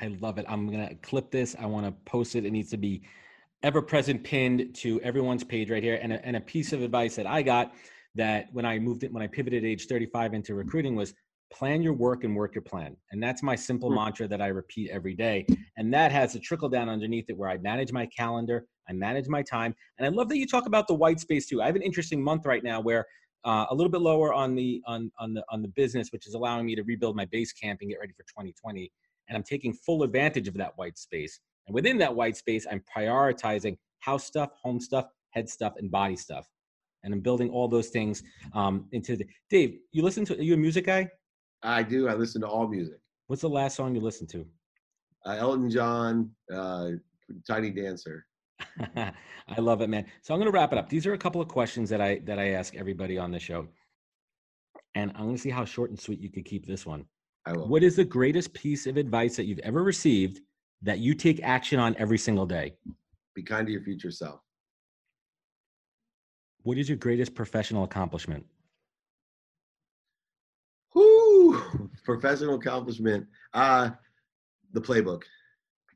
I 0.00 0.08
love 0.20 0.38
it. 0.38 0.46
I'm 0.48 0.66
going 0.66 0.88
to 0.88 0.94
clip 0.96 1.30
this. 1.30 1.54
I 1.58 1.66
want 1.66 1.86
to 1.86 1.92
post 2.10 2.34
it. 2.34 2.44
It 2.44 2.50
needs 2.50 2.70
to 2.70 2.76
be 2.76 3.02
ever 3.62 3.82
present 3.82 4.24
pinned 4.24 4.74
to 4.76 5.00
everyone's 5.02 5.44
page 5.44 5.70
right 5.70 5.82
here. 5.82 5.98
And 6.02 6.14
a, 6.14 6.24
and 6.24 6.36
a 6.36 6.40
piece 6.40 6.72
of 6.72 6.82
advice 6.82 7.16
that 7.16 7.26
I 7.26 7.42
got 7.42 7.74
that 8.14 8.46
when 8.52 8.64
I 8.64 8.78
moved 8.78 9.04
it, 9.04 9.12
when 9.12 9.22
I 9.22 9.26
pivoted 9.26 9.64
age 9.64 9.86
35 9.86 10.34
into 10.34 10.54
recruiting 10.54 10.96
was 10.96 11.14
plan 11.52 11.82
your 11.82 11.92
work 11.92 12.24
and 12.24 12.34
work 12.34 12.54
your 12.54 12.62
plan. 12.62 12.96
And 13.10 13.22
that's 13.22 13.42
my 13.42 13.56
simple 13.56 13.90
mm-hmm. 13.90 14.04
mantra 14.04 14.28
that 14.28 14.40
I 14.40 14.48
repeat 14.48 14.90
every 14.90 15.14
day. 15.14 15.46
And 15.76 15.92
that 15.92 16.12
has 16.12 16.34
a 16.34 16.40
trickle 16.40 16.68
down 16.68 16.88
underneath 16.88 17.26
it 17.28 17.36
where 17.36 17.50
I 17.50 17.58
manage 17.58 17.92
my 17.92 18.06
calendar, 18.06 18.66
I 18.88 18.92
manage 18.92 19.28
my 19.28 19.42
time. 19.42 19.74
And 19.98 20.06
I 20.06 20.10
love 20.10 20.28
that 20.28 20.38
you 20.38 20.46
talk 20.46 20.66
about 20.66 20.86
the 20.86 20.94
white 20.94 21.20
space 21.20 21.46
too. 21.46 21.60
I 21.60 21.66
have 21.66 21.76
an 21.76 21.82
interesting 21.82 22.22
month 22.22 22.46
right 22.46 22.62
now 22.64 22.80
where 22.80 23.04
uh, 23.44 23.66
a 23.70 23.74
little 23.74 23.90
bit 23.90 24.00
lower 24.00 24.32
on 24.32 24.54
the 24.54 24.82
on 24.86 25.10
on 25.18 25.32
the 25.32 25.42
on 25.50 25.62
the 25.62 25.68
business, 25.68 26.12
which 26.12 26.26
is 26.26 26.34
allowing 26.34 26.66
me 26.66 26.74
to 26.74 26.82
rebuild 26.82 27.16
my 27.16 27.24
base 27.26 27.52
camp 27.52 27.80
and 27.80 27.90
get 27.90 27.98
ready 27.98 28.12
for 28.12 28.22
2020. 28.24 28.90
And 29.30 29.36
I'm 29.36 29.44
taking 29.44 29.72
full 29.72 30.02
advantage 30.02 30.48
of 30.48 30.54
that 30.54 30.76
white 30.76 30.98
space. 30.98 31.40
And 31.66 31.74
within 31.74 31.96
that 31.98 32.14
white 32.14 32.36
space, 32.36 32.66
I'm 32.70 32.82
prioritizing 32.94 33.78
house 34.00 34.24
stuff, 34.24 34.50
home 34.60 34.80
stuff, 34.80 35.06
head 35.30 35.48
stuff, 35.48 35.74
and 35.78 35.88
body 35.90 36.16
stuff. 36.16 36.46
And 37.04 37.14
I'm 37.14 37.20
building 37.20 37.48
all 37.48 37.68
those 37.68 37.88
things 37.88 38.24
um, 38.52 38.86
into 38.90 39.16
the. 39.16 39.24
Dave, 39.48 39.78
you 39.92 40.02
listen 40.02 40.24
to? 40.26 40.36
Are 40.36 40.42
you 40.42 40.54
a 40.54 40.56
music 40.56 40.86
guy? 40.86 41.08
I 41.62 41.84
do. 41.84 42.08
I 42.08 42.14
listen 42.14 42.40
to 42.42 42.48
all 42.48 42.66
music. 42.66 42.98
What's 43.28 43.42
the 43.42 43.48
last 43.48 43.76
song 43.76 43.94
you 43.94 44.00
listened 44.00 44.28
to? 44.30 44.44
Uh, 45.24 45.36
Elton 45.38 45.70
John, 45.70 46.30
uh, 46.52 46.90
Tiny 47.46 47.70
Dancer. 47.70 48.26
I 48.96 49.60
love 49.60 49.80
it, 49.80 49.88
man. 49.88 50.06
So 50.22 50.34
I'm 50.34 50.40
going 50.40 50.50
to 50.50 50.56
wrap 50.56 50.72
it 50.72 50.78
up. 50.78 50.88
These 50.88 51.06
are 51.06 51.12
a 51.12 51.18
couple 51.18 51.40
of 51.40 51.48
questions 51.48 51.88
that 51.90 52.00
I 52.00 52.18
that 52.24 52.38
I 52.38 52.50
ask 52.50 52.74
everybody 52.74 53.16
on 53.16 53.30
the 53.30 53.38
show, 53.38 53.68
and 54.96 55.12
I'm 55.14 55.24
going 55.24 55.36
to 55.36 55.40
see 55.40 55.50
how 55.50 55.64
short 55.64 55.90
and 55.90 55.98
sweet 55.98 56.20
you 56.20 56.30
could 56.30 56.44
keep 56.44 56.66
this 56.66 56.84
one. 56.84 57.06
I 57.46 57.52
will. 57.52 57.68
What 57.68 57.82
is 57.82 57.96
the 57.96 58.04
greatest 58.04 58.52
piece 58.52 58.86
of 58.86 58.96
advice 58.96 59.36
that 59.36 59.44
you've 59.44 59.60
ever 59.60 59.82
received 59.82 60.40
that 60.82 60.98
you 60.98 61.14
take 61.14 61.42
action 61.42 61.78
on 61.78 61.96
every 61.98 62.18
single 62.18 62.46
day? 62.46 62.74
Be 63.34 63.42
kind 63.42 63.66
to 63.66 63.72
your 63.72 63.82
future 63.82 64.10
self. 64.10 64.40
What 66.62 66.76
is 66.78 66.88
your 66.88 66.98
greatest 66.98 67.34
professional 67.34 67.84
accomplishment? 67.84 68.44
Whoo! 70.94 71.90
Professional 72.04 72.56
accomplishment. 72.56 73.26
Uh, 73.54 73.90
the 74.72 74.80
playbook. 74.80 75.22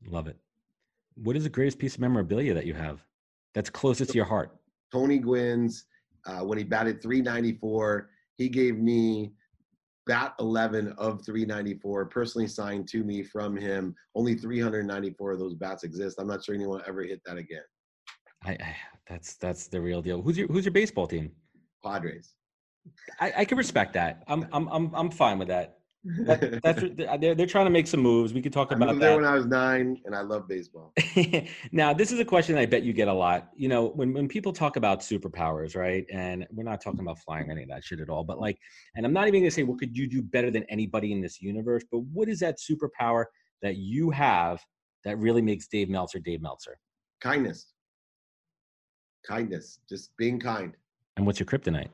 Love 0.07 0.27
it. 0.27 0.39
What 1.17 1.37
is 1.37 1.45
the 1.45 1.51
greatest 1.51 1.79
piece 1.79 1.95
of 1.95 2.01
memorabilia 2.01 2.55
that 2.55 2.67
you 2.67 2.75
have 2.75 3.05
that's 3.55 3.71
closest 3.71 4.11
to 4.11 4.17
your 4.17 4.25
heart? 4.25 4.57
Tony 4.93 5.19
Gwynn's, 5.19 5.87
uh, 6.27 6.41
when 6.41 6.59
he 6.59 6.65
batted 6.65 7.03
394, 7.03 8.11
he 8.37 8.49
gave 8.49 8.79
me 8.79 9.33
bat 10.07 10.35
11 10.40 10.95
of 10.99 11.25
394 11.25 12.07
personally 12.07 12.47
signed 12.47 12.88
to 12.88 13.05
me 13.05 13.23
from 13.23 13.57
him. 13.57 13.95
Only 14.14 14.35
394 14.35 15.33
of 15.33 15.38
those 15.38 15.55
bats 15.55 15.85
exist. 15.85 16.19
I'm 16.19 16.27
not 16.27 16.45
sure 16.45 16.55
anyone 16.55 16.83
ever 16.87 17.03
hit 17.03 17.21
that 17.27 17.37
again. 17.37 17.62
I, 18.45 18.53
I 18.53 18.77
that's 19.09 19.35
that's 19.37 19.69
the 19.69 19.81
real 19.81 20.03
deal. 20.03 20.21
Who's 20.23 20.38
your 20.38 20.49
who's 20.49 20.64
your 20.64 20.73
baseball 20.73 21.07
team? 21.07 21.31
Padres. 21.85 22.35
I, 23.21 23.33
I 23.38 23.45
can 23.45 23.57
respect 23.57 23.95
that. 23.95 24.23
I'm 24.27 24.47
i'm 24.53 24.69
i'm, 24.69 24.95
I'm 24.95 25.11
fine 25.11 25.38
with 25.38 25.49
that 25.49 25.79
that, 26.05 26.61
that's 26.62 26.83
they're, 27.21 27.35
they're 27.35 27.47
trying 27.47 27.64
to 27.64 27.71
make 27.71 27.87
some 27.87 28.01
moves. 28.01 28.35
We 28.35 28.43
could 28.43 28.53
talk 28.53 28.73
about 28.73 28.88
I 28.88 28.93
moved 28.93 29.03
that. 29.03 29.07
there 29.09 29.17
when 29.17 29.25
I 29.25 29.35
was 29.35 29.47
nine, 29.47 30.01
and 30.05 30.14
I 30.14 30.21
love 30.21 30.47
baseball. 30.47 30.93
now, 31.73 31.95
this 31.95 32.12
is 32.12 32.19
a 32.21 32.25
question 32.25 32.59
I 32.59 32.67
bet 32.67 32.83
you 32.83 32.93
get 32.93 33.09
a 33.09 33.12
lot. 33.12 33.49
You 33.57 33.69
know, 33.69 33.87
when 33.87 34.12
when 34.12 34.29
people 34.29 34.53
talk 34.53 34.77
about 34.77 35.01
superpowers, 35.01 35.75
right? 35.75 36.05
And 36.12 36.47
we're 36.51 36.64
not 36.64 36.83
talking 36.83 37.01
about 37.01 37.19
flying 37.21 37.49
or 37.49 37.53
any 37.53 37.62
of 37.62 37.71
that 37.71 37.85
shit 37.85 38.01
at 38.01 38.11
all. 38.11 38.23
But 38.23 38.38
like, 38.38 38.59
and 38.97 39.07
I'm 39.07 39.14
not 39.14 39.29
even 39.29 39.40
gonna 39.40 39.51
say 39.51 39.62
what 39.62 39.79
could 39.79 39.97
you 39.97 40.07
do 40.07 40.21
better 40.21 40.51
than 40.51 40.64
anybody 40.64 41.12
in 41.12 41.23
this 41.23 41.40
universe. 41.40 41.85
But 41.90 42.01
what 42.01 42.29
is 42.29 42.40
that 42.40 42.59
superpower 42.59 43.25
that 43.62 43.77
you 43.77 44.11
have 44.11 44.61
that 45.05 45.19
really 45.19 45.43
makes 45.43 45.69
Dave 45.69 45.88
Meltzer 45.88 46.19
Dave 46.19 46.43
Meltzer? 46.43 46.79
Kindness. 47.23 47.73
Kindness. 49.27 49.81
Just 49.88 50.14
being 50.19 50.38
kind. 50.38 50.75
And 51.17 51.25
what's 51.25 51.40
your 51.40 51.47
kryptonite? 51.47 51.88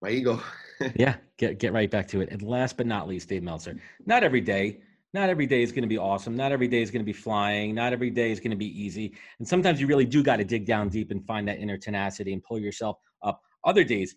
My 0.00 0.10
ego. 0.10 0.40
yeah, 0.96 1.16
get 1.38 1.58
get 1.58 1.72
right 1.72 1.90
back 1.90 2.06
to 2.08 2.20
it. 2.20 2.30
And 2.30 2.42
last 2.42 2.76
but 2.76 2.86
not 2.86 3.08
least, 3.08 3.28
Dave 3.28 3.42
Meltzer. 3.42 3.76
Not 4.06 4.22
every 4.22 4.40
day, 4.40 4.80
not 5.12 5.30
every 5.30 5.46
day 5.46 5.62
is 5.62 5.72
going 5.72 5.82
to 5.82 5.88
be 5.88 5.98
awesome. 5.98 6.36
Not 6.36 6.52
every 6.52 6.68
day 6.68 6.82
is 6.82 6.90
going 6.90 7.00
to 7.00 7.06
be 7.06 7.12
flying. 7.12 7.74
Not 7.74 7.92
every 7.92 8.10
day 8.10 8.30
is 8.30 8.40
going 8.40 8.50
to 8.50 8.56
be 8.56 8.80
easy. 8.80 9.14
And 9.38 9.48
sometimes 9.48 9.80
you 9.80 9.86
really 9.86 10.04
do 10.04 10.22
got 10.22 10.36
to 10.36 10.44
dig 10.44 10.66
down 10.66 10.88
deep 10.88 11.10
and 11.10 11.24
find 11.26 11.48
that 11.48 11.58
inner 11.58 11.78
tenacity 11.78 12.32
and 12.32 12.42
pull 12.42 12.58
yourself 12.58 12.98
up. 13.22 13.40
Other 13.64 13.84
days, 13.84 14.14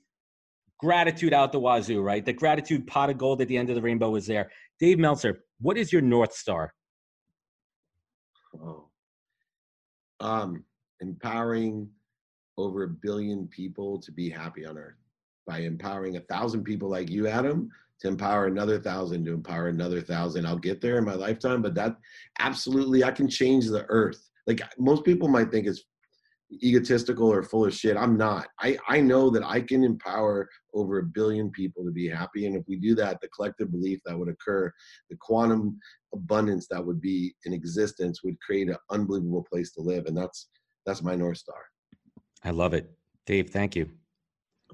gratitude 0.80 1.34
out 1.34 1.52
the 1.52 1.60
wazoo, 1.60 2.02
right? 2.02 2.26
The 2.26 2.34
gratitude 2.34 2.86
pot 2.86 3.10
of 3.10 3.17
gold 3.17 3.41
at 3.41 3.48
the 3.48 3.58
end 3.58 3.70
of 3.70 3.76
the 3.76 3.82
rainbow 3.82 4.15
is 4.15 4.28
there. 4.28 4.52
Dave 4.80 5.00
Meltzer, 5.00 5.44
what 5.60 5.78
is 5.78 5.91
your 5.91 6.02
North 6.02 6.34
Star? 6.34 6.74
Oh, 8.60 8.89
um, 10.20 10.65
empowering 11.00 11.89
over 12.58 12.84
a 12.84 12.89
billion 12.89 13.48
people 13.48 14.00
to 14.02 14.12
be 14.12 14.30
happy 14.30 14.65
on 14.65 14.78
earth 14.78 15.01
by 15.48 15.60
empowering 15.60 16.18
a 16.18 16.22
thousand 16.22 16.64
people 16.64 16.90
like 16.90 17.10
you, 17.10 17.28
Adam, 17.28 17.70
to 18.00 18.08
empower 18.08 18.48
another 18.48 18.80
thousand, 18.80 19.26
to 19.26 19.34
empower 19.34 19.68
another 19.68 20.02
thousand. 20.02 20.46
I'll 20.46 20.58
get 20.58 20.82
there 20.82 20.98
in 20.98 21.06
my 21.06 21.16
lifetime, 21.16 21.62
but 21.62 21.76
that 21.76 21.96
absolutely, 22.40 23.04
I 23.04 23.12
can 23.12 23.28
change 23.28 23.68
the 23.68 23.86
earth. 23.90 24.30
Like 24.48 24.62
most 24.78 25.06
people 25.06 25.28
might 25.28 25.52
think 25.52 25.68
it's 25.68 25.84
egotistical 26.64 27.32
or 27.32 27.44
full 27.44 27.66
of 27.66 27.74
shit. 27.74 27.96
I'm 27.96 28.18
not. 28.18 28.48
I, 28.60 28.78
I 28.88 29.00
know 29.00 29.30
that 29.30 29.44
I 29.44 29.62
can 29.62 29.84
empower 29.84 30.50
over 30.74 31.00
a 31.00 31.04
billion 31.04 31.50
people 31.52 31.86
to 31.86 31.92
be 31.92 32.10
happy. 32.10 32.46
And 32.46 32.56
if 32.56 32.64
we 32.68 32.76
do 32.76 32.96
that, 32.96 33.22
the 33.22 33.30
collective 33.30 33.72
belief 33.72 34.00
that 34.06 34.18
would 34.18 34.30
occur, 34.30 34.72
the 35.10 35.18
quantum 35.20 35.80
abundance 36.14 36.68
that 36.70 36.86
would 36.86 37.00
be 37.02 37.34
in 37.46 37.54
existence 37.54 38.22
would 38.24 38.40
create 38.42 38.70
an 38.70 38.78
unbelievable 38.90 39.46
place 39.50 39.72
to 39.74 39.82
live. 39.82 40.06
And 40.08 40.18
that's 40.18 40.50
that's 40.86 41.04
my 41.04 41.16
North 41.16 41.38
Star. 41.38 41.62
I 42.44 42.50
love 42.50 42.74
it. 42.74 42.92
Dave, 43.26 43.52
thank 43.52 43.76
you. 43.76 43.90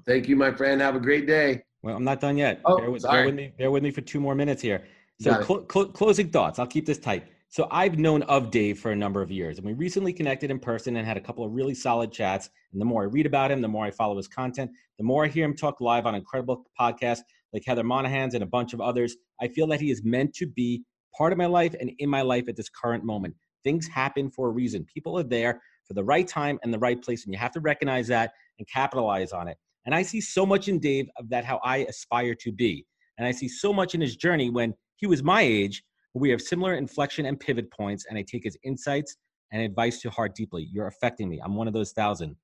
Thank 0.06 0.28
you, 0.28 0.36
my 0.36 0.52
friend. 0.52 0.80
Have 0.80 0.96
a 0.96 1.00
great 1.00 1.26
day. 1.26 1.62
Well, 1.82 1.96
I'm 1.96 2.04
not 2.04 2.20
done 2.20 2.36
yet. 2.36 2.60
Oh, 2.64 2.78
bear, 2.78 2.90
with, 2.90 3.02
sorry. 3.02 3.18
bear 3.18 3.26
with 3.26 3.34
me. 3.34 3.52
Bear 3.58 3.70
with 3.70 3.82
me 3.82 3.90
for 3.90 4.00
two 4.00 4.20
more 4.20 4.34
minutes 4.34 4.62
here. 4.62 4.84
So, 5.20 5.42
cl- 5.42 5.66
cl- 5.70 5.88
closing 5.88 6.30
thoughts. 6.30 6.58
I'll 6.58 6.66
keep 6.66 6.86
this 6.86 6.98
tight. 6.98 7.28
So, 7.48 7.66
I've 7.70 7.98
known 7.98 8.22
of 8.24 8.50
Dave 8.50 8.78
for 8.78 8.90
a 8.90 8.96
number 8.96 9.22
of 9.22 9.30
years, 9.30 9.58
and 9.58 9.66
we 9.66 9.72
recently 9.72 10.12
connected 10.12 10.50
in 10.50 10.58
person 10.58 10.96
and 10.96 11.06
had 11.06 11.16
a 11.16 11.20
couple 11.20 11.44
of 11.44 11.52
really 11.52 11.74
solid 11.74 12.12
chats. 12.12 12.50
And 12.72 12.80
the 12.80 12.84
more 12.84 13.02
I 13.02 13.06
read 13.06 13.26
about 13.26 13.50
him, 13.50 13.60
the 13.60 13.68
more 13.68 13.84
I 13.84 13.90
follow 13.90 14.16
his 14.16 14.28
content, 14.28 14.70
the 14.98 15.04
more 15.04 15.24
I 15.24 15.28
hear 15.28 15.44
him 15.44 15.54
talk 15.54 15.80
live 15.80 16.06
on 16.06 16.14
incredible 16.14 16.64
podcasts 16.78 17.20
like 17.52 17.62
Heather 17.64 17.84
Monahan's 17.84 18.34
and 18.34 18.42
a 18.42 18.46
bunch 18.46 18.74
of 18.74 18.80
others. 18.80 19.16
I 19.40 19.48
feel 19.48 19.66
that 19.68 19.80
he 19.80 19.90
is 19.90 20.02
meant 20.04 20.34
to 20.34 20.46
be 20.46 20.84
part 21.16 21.32
of 21.32 21.38
my 21.38 21.46
life 21.46 21.74
and 21.80 21.90
in 21.98 22.10
my 22.10 22.22
life 22.22 22.48
at 22.48 22.56
this 22.56 22.68
current 22.68 23.04
moment. 23.04 23.34
Things 23.64 23.88
happen 23.88 24.30
for 24.30 24.48
a 24.48 24.50
reason. 24.50 24.84
People 24.84 25.18
are 25.18 25.24
there 25.24 25.60
for 25.84 25.94
the 25.94 26.04
right 26.04 26.28
time 26.28 26.58
and 26.62 26.72
the 26.72 26.78
right 26.78 27.00
place, 27.00 27.24
and 27.24 27.32
you 27.32 27.38
have 27.38 27.52
to 27.52 27.60
recognize 27.60 28.08
that 28.08 28.32
and 28.58 28.68
capitalize 28.68 29.32
on 29.32 29.48
it. 29.48 29.56
And 29.88 29.94
I 29.94 30.02
see 30.02 30.20
so 30.20 30.44
much 30.44 30.68
in 30.68 30.78
Dave 30.78 31.08
of 31.16 31.30
that 31.30 31.46
how 31.46 31.60
I 31.64 31.78
aspire 31.78 32.34
to 32.34 32.52
be. 32.52 32.84
And 33.16 33.26
I 33.26 33.30
see 33.32 33.48
so 33.48 33.72
much 33.72 33.94
in 33.94 34.02
his 34.02 34.16
journey 34.16 34.50
when 34.50 34.74
he 34.96 35.06
was 35.06 35.22
my 35.22 35.40
age, 35.40 35.82
we 36.12 36.28
have 36.28 36.42
similar 36.42 36.74
inflection 36.74 37.24
and 37.24 37.40
pivot 37.40 37.70
points, 37.70 38.04
and 38.06 38.18
I 38.18 38.22
take 38.22 38.44
his 38.44 38.58
insights 38.64 39.16
and 39.50 39.62
advice 39.62 40.02
to 40.02 40.10
heart 40.10 40.34
deeply. 40.34 40.68
You're 40.70 40.88
affecting 40.88 41.26
me. 41.26 41.40
I'm 41.42 41.54
one 41.54 41.68
of 41.68 41.72
those 41.72 41.92
thousand. 41.92 42.36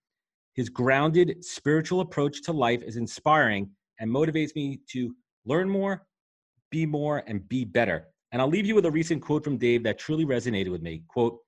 His 0.54 0.70
grounded 0.70 1.44
spiritual 1.44 2.00
approach 2.00 2.40
to 2.44 2.52
life 2.52 2.80
is 2.83 2.96
inspiring 2.96 3.68
and 4.00 4.11
motivates 4.11 4.54
me 4.57 4.80
to 4.92 5.14
learn 5.44 5.68
more, 5.68 6.07
be 6.70 6.87
more, 6.87 7.24
and 7.26 7.46
be 7.46 7.66
better. 7.66 8.07
And 8.33 8.40
I'll 8.40 8.48
leave 8.48 8.64
you 8.64 8.74
with 8.74 8.87
a 8.87 8.90
recent 8.90 9.20
quote 9.20 9.44
from 9.44 9.59
Dave 9.59 9.83
that 9.83 9.98
truly 9.98 10.24
resonated 10.24 10.70
with 10.70 10.80
me. 10.80 11.02
Quote, 11.09 11.40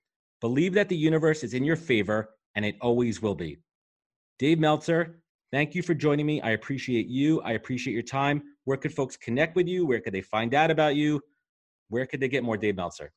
believe 0.43 0.75
that 0.75 0.91
the 0.91 0.97
universe 0.97 1.43
is 1.43 1.55
in 1.55 1.65
your 1.65 1.75
favor 1.75 2.35
and 2.55 2.67
it 2.67 2.77
always 2.83 3.23
will 3.23 3.35
be. 3.35 3.57
Dave 4.39 4.59
Meltzer, 4.59 5.23
thank 5.53 5.75
you 5.75 5.83
for 5.83 5.95
joining 5.95 6.27
me. 6.27 6.41
I 6.43 6.51
appreciate 6.51 7.07
you. 7.07 7.41
I 7.43 7.53
appreciate 7.53 7.95
your 7.95 8.03
time. 8.03 8.43
Where 8.65 8.77
could 8.77 8.95
folks 8.95 9.17
connect 9.17 9.57
with 9.57 9.69
you? 9.69 9.87
Where 9.87 10.01
could 10.01 10.15
they 10.15 10.23
find 10.23 10.55
out 10.55 10.71
about 10.71 10.97
you? 10.97 11.21
Where 11.89 12.07
could 12.07 12.21
they 12.21 12.29
get 12.29 12.45
more 12.45 12.57
Dave 12.57 12.77
Meltzer? 12.77 13.13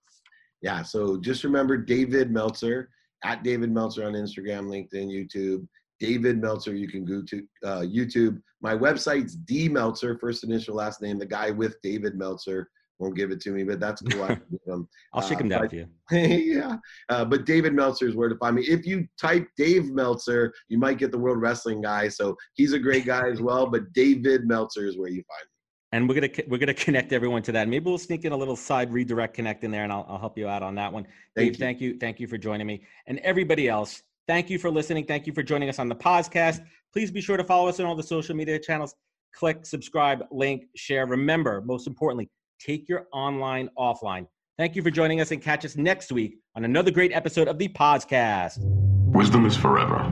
Yeah. 0.61 0.83
So 0.83 1.17
just 1.17 1.43
remember 1.43 1.77
David 1.77 2.31
Meltzer 2.31 2.89
at 3.23 3.43
David 3.43 3.71
Meltzer 3.71 4.05
on 4.05 4.13
Instagram, 4.13 4.67
LinkedIn, 4.67 5.07
YouTube. 5.07 5.67
David 5.99 6.39
Meltzer, 6.39 6.75
you 6.75 6.87
can 6.87 7.03
go 7.03 7.21
to 7.23 7.43
uh, 7.65 7.81
YouTube. 7.81 8.41
My 8.61 8.75
website's 8.75 9.35
D 9.35 9.67
Meltzer, 9.67 10.17
first 10.17 10.43
initial, 10.43 10.75
last 10.75 11.01
name. 11.01 11.19
The 11.19 11.25
guy 11.25 11.51
with 11.51 11.81
David 11.81 12.15
Meltzer 12.15 12.69
won't 12.99 13.15
give 13.15 13.31
it 13.31 13.39
to 13.41 13.51
me, 13.51 13.63
but 13.63 13.79
that's 13.79 14.01
cool. 14.01 14.23
I 14.23 14.27
can 14.35 14.43
give 14.51 14.59
him. 14.73 14.88
I'll 15.13 15.21
shake 15.21 15.38
Uh, 15.38 15.41
him 15.41 15.49
down 15.49 15.62
but- 15.62 15.69
for 15.69 15.75
you. 15.77 15.88
yeah. 16.12 16.77
Uh, 17.09 17.25
but 17.25 17.45
David 17.45 17.73
Meltzer 17.73 18.07
is 18.07 18.15
where 18.15 18.29
to 18.29 18.35
find 18.35 18.55
me. 18.57 18.63
If 18.63 18.85
you 18.85 19.07
type 19.19 19.47
Dave 19.57 19.89
Meltzer, 19.91 20.53
you 20.67 20.77
might 20.77 20.97
get 20.97 21.12
the 21.12 21.17
World 21.17 21.41
Wrestling 21.41 21.81
guy. 21.81 22.09
So 22.09 22.35
he's 22.53 22.73
a 22.73 22.79
great 22.79 23.05
guy 23.05 23.29
as 23.29 23.41
well. 23.41 23.65
But 23.67 23.91
David 23.93 24.45
Meltzer 24.47 24.85
is 24.85 24.97
where 24.97 25.09
you 25.09 25.23
find 25.23 25.45
me. 25.45 25.55
And 25.91 26.07
we're 26.07 26.15
gonna 26.15 26.29
we're 26.47 26.59
gonna 26.59 26.73
connect 26.75 27.13
everyone 27.13 27.41
to 27.43 27.51
that. 27.53 27.67
Maybe 27.67 27.85
we'll 27.85 27.97
sneak 27.97 28.23
in 28.23 28.31
a 28.31 28.38
little 28.38 28.55
side 28.55 28.93
redirect 28.93 29.33
connect 29.33 29.63
in 29.63 29.71
there, 29.71 29.83
and 29.83 29.91
I'll, 29.91 30.05
I'll 30.07 30.19
help 30.19 30.38
you 30.38 30.47
out 30.47 30.62
on 30.62 30.75
that 30.75 30.93
one. 30.93 31.03
Thank 31.35 31.53
Dave, 31.53 31.53
you. 31.53 31.57
thank 31.59 31.81
you, 31.81 31.97
thank 31.97 32.19
you 32.19 32.27
for 32.27 32.38
joining 32.38 32.67
me, 32.67 32.83
and 33.07 33.17
everybody 33.19 33.67
else. 33.67 34.03
Thank 34.27 34.51
you 34.51 34.59
for 34.59 34.69
listening. 34.69 35.05
Thank 35.07 35.25
you 35.25 35.33
for 35.33 35.41
joining 35.41 35.67
us 35.67 35.79
on 35.79 35.89
the 35.89 35.95
podcast. 35.95 36.59
Please 36.93 37.09
be 37.09 37.21
sure 37.21 37.38
to 37.38 37.43
follow 37.43 37.67
us 37.67 37.79
on 37.79 37.88
all 37.88 37.95
the 37.95 38.03
social 38.03 38.35
media 38.35 38.59
channels. 38.59 38.93
Click, 39.33 39.65
subscribe, 39.65 40.25
link, 40.29 40.65
share. 40.75 41.07
Remember, 41.07 41.59
most 41.62 41.88
importantly, 41.88 42.29
take 42.60 42.89
your 42.89 43.08
online 43.12 43.69
offline. 43.78 44.28
Thank 44.58 44.76
you 44.76 44.82
for 44.82 44.91
joining 44.91 45.22
us, 45.22 45.32
and 45.32 45.41
catch 45.41 45.63
us 45.63 45.78
next 45.78 46.12
week 46.12 46.39
on 46.56 46.65
another 46.65 46.91
great 46.91 47.13
episode 47.13 47.48
of 47.48 47.58
the 47.58 47.69
podcast. 47.69 48.58
Wisdom 48.60 49.45
is 49.45 49.56
forever, 49.56 50.04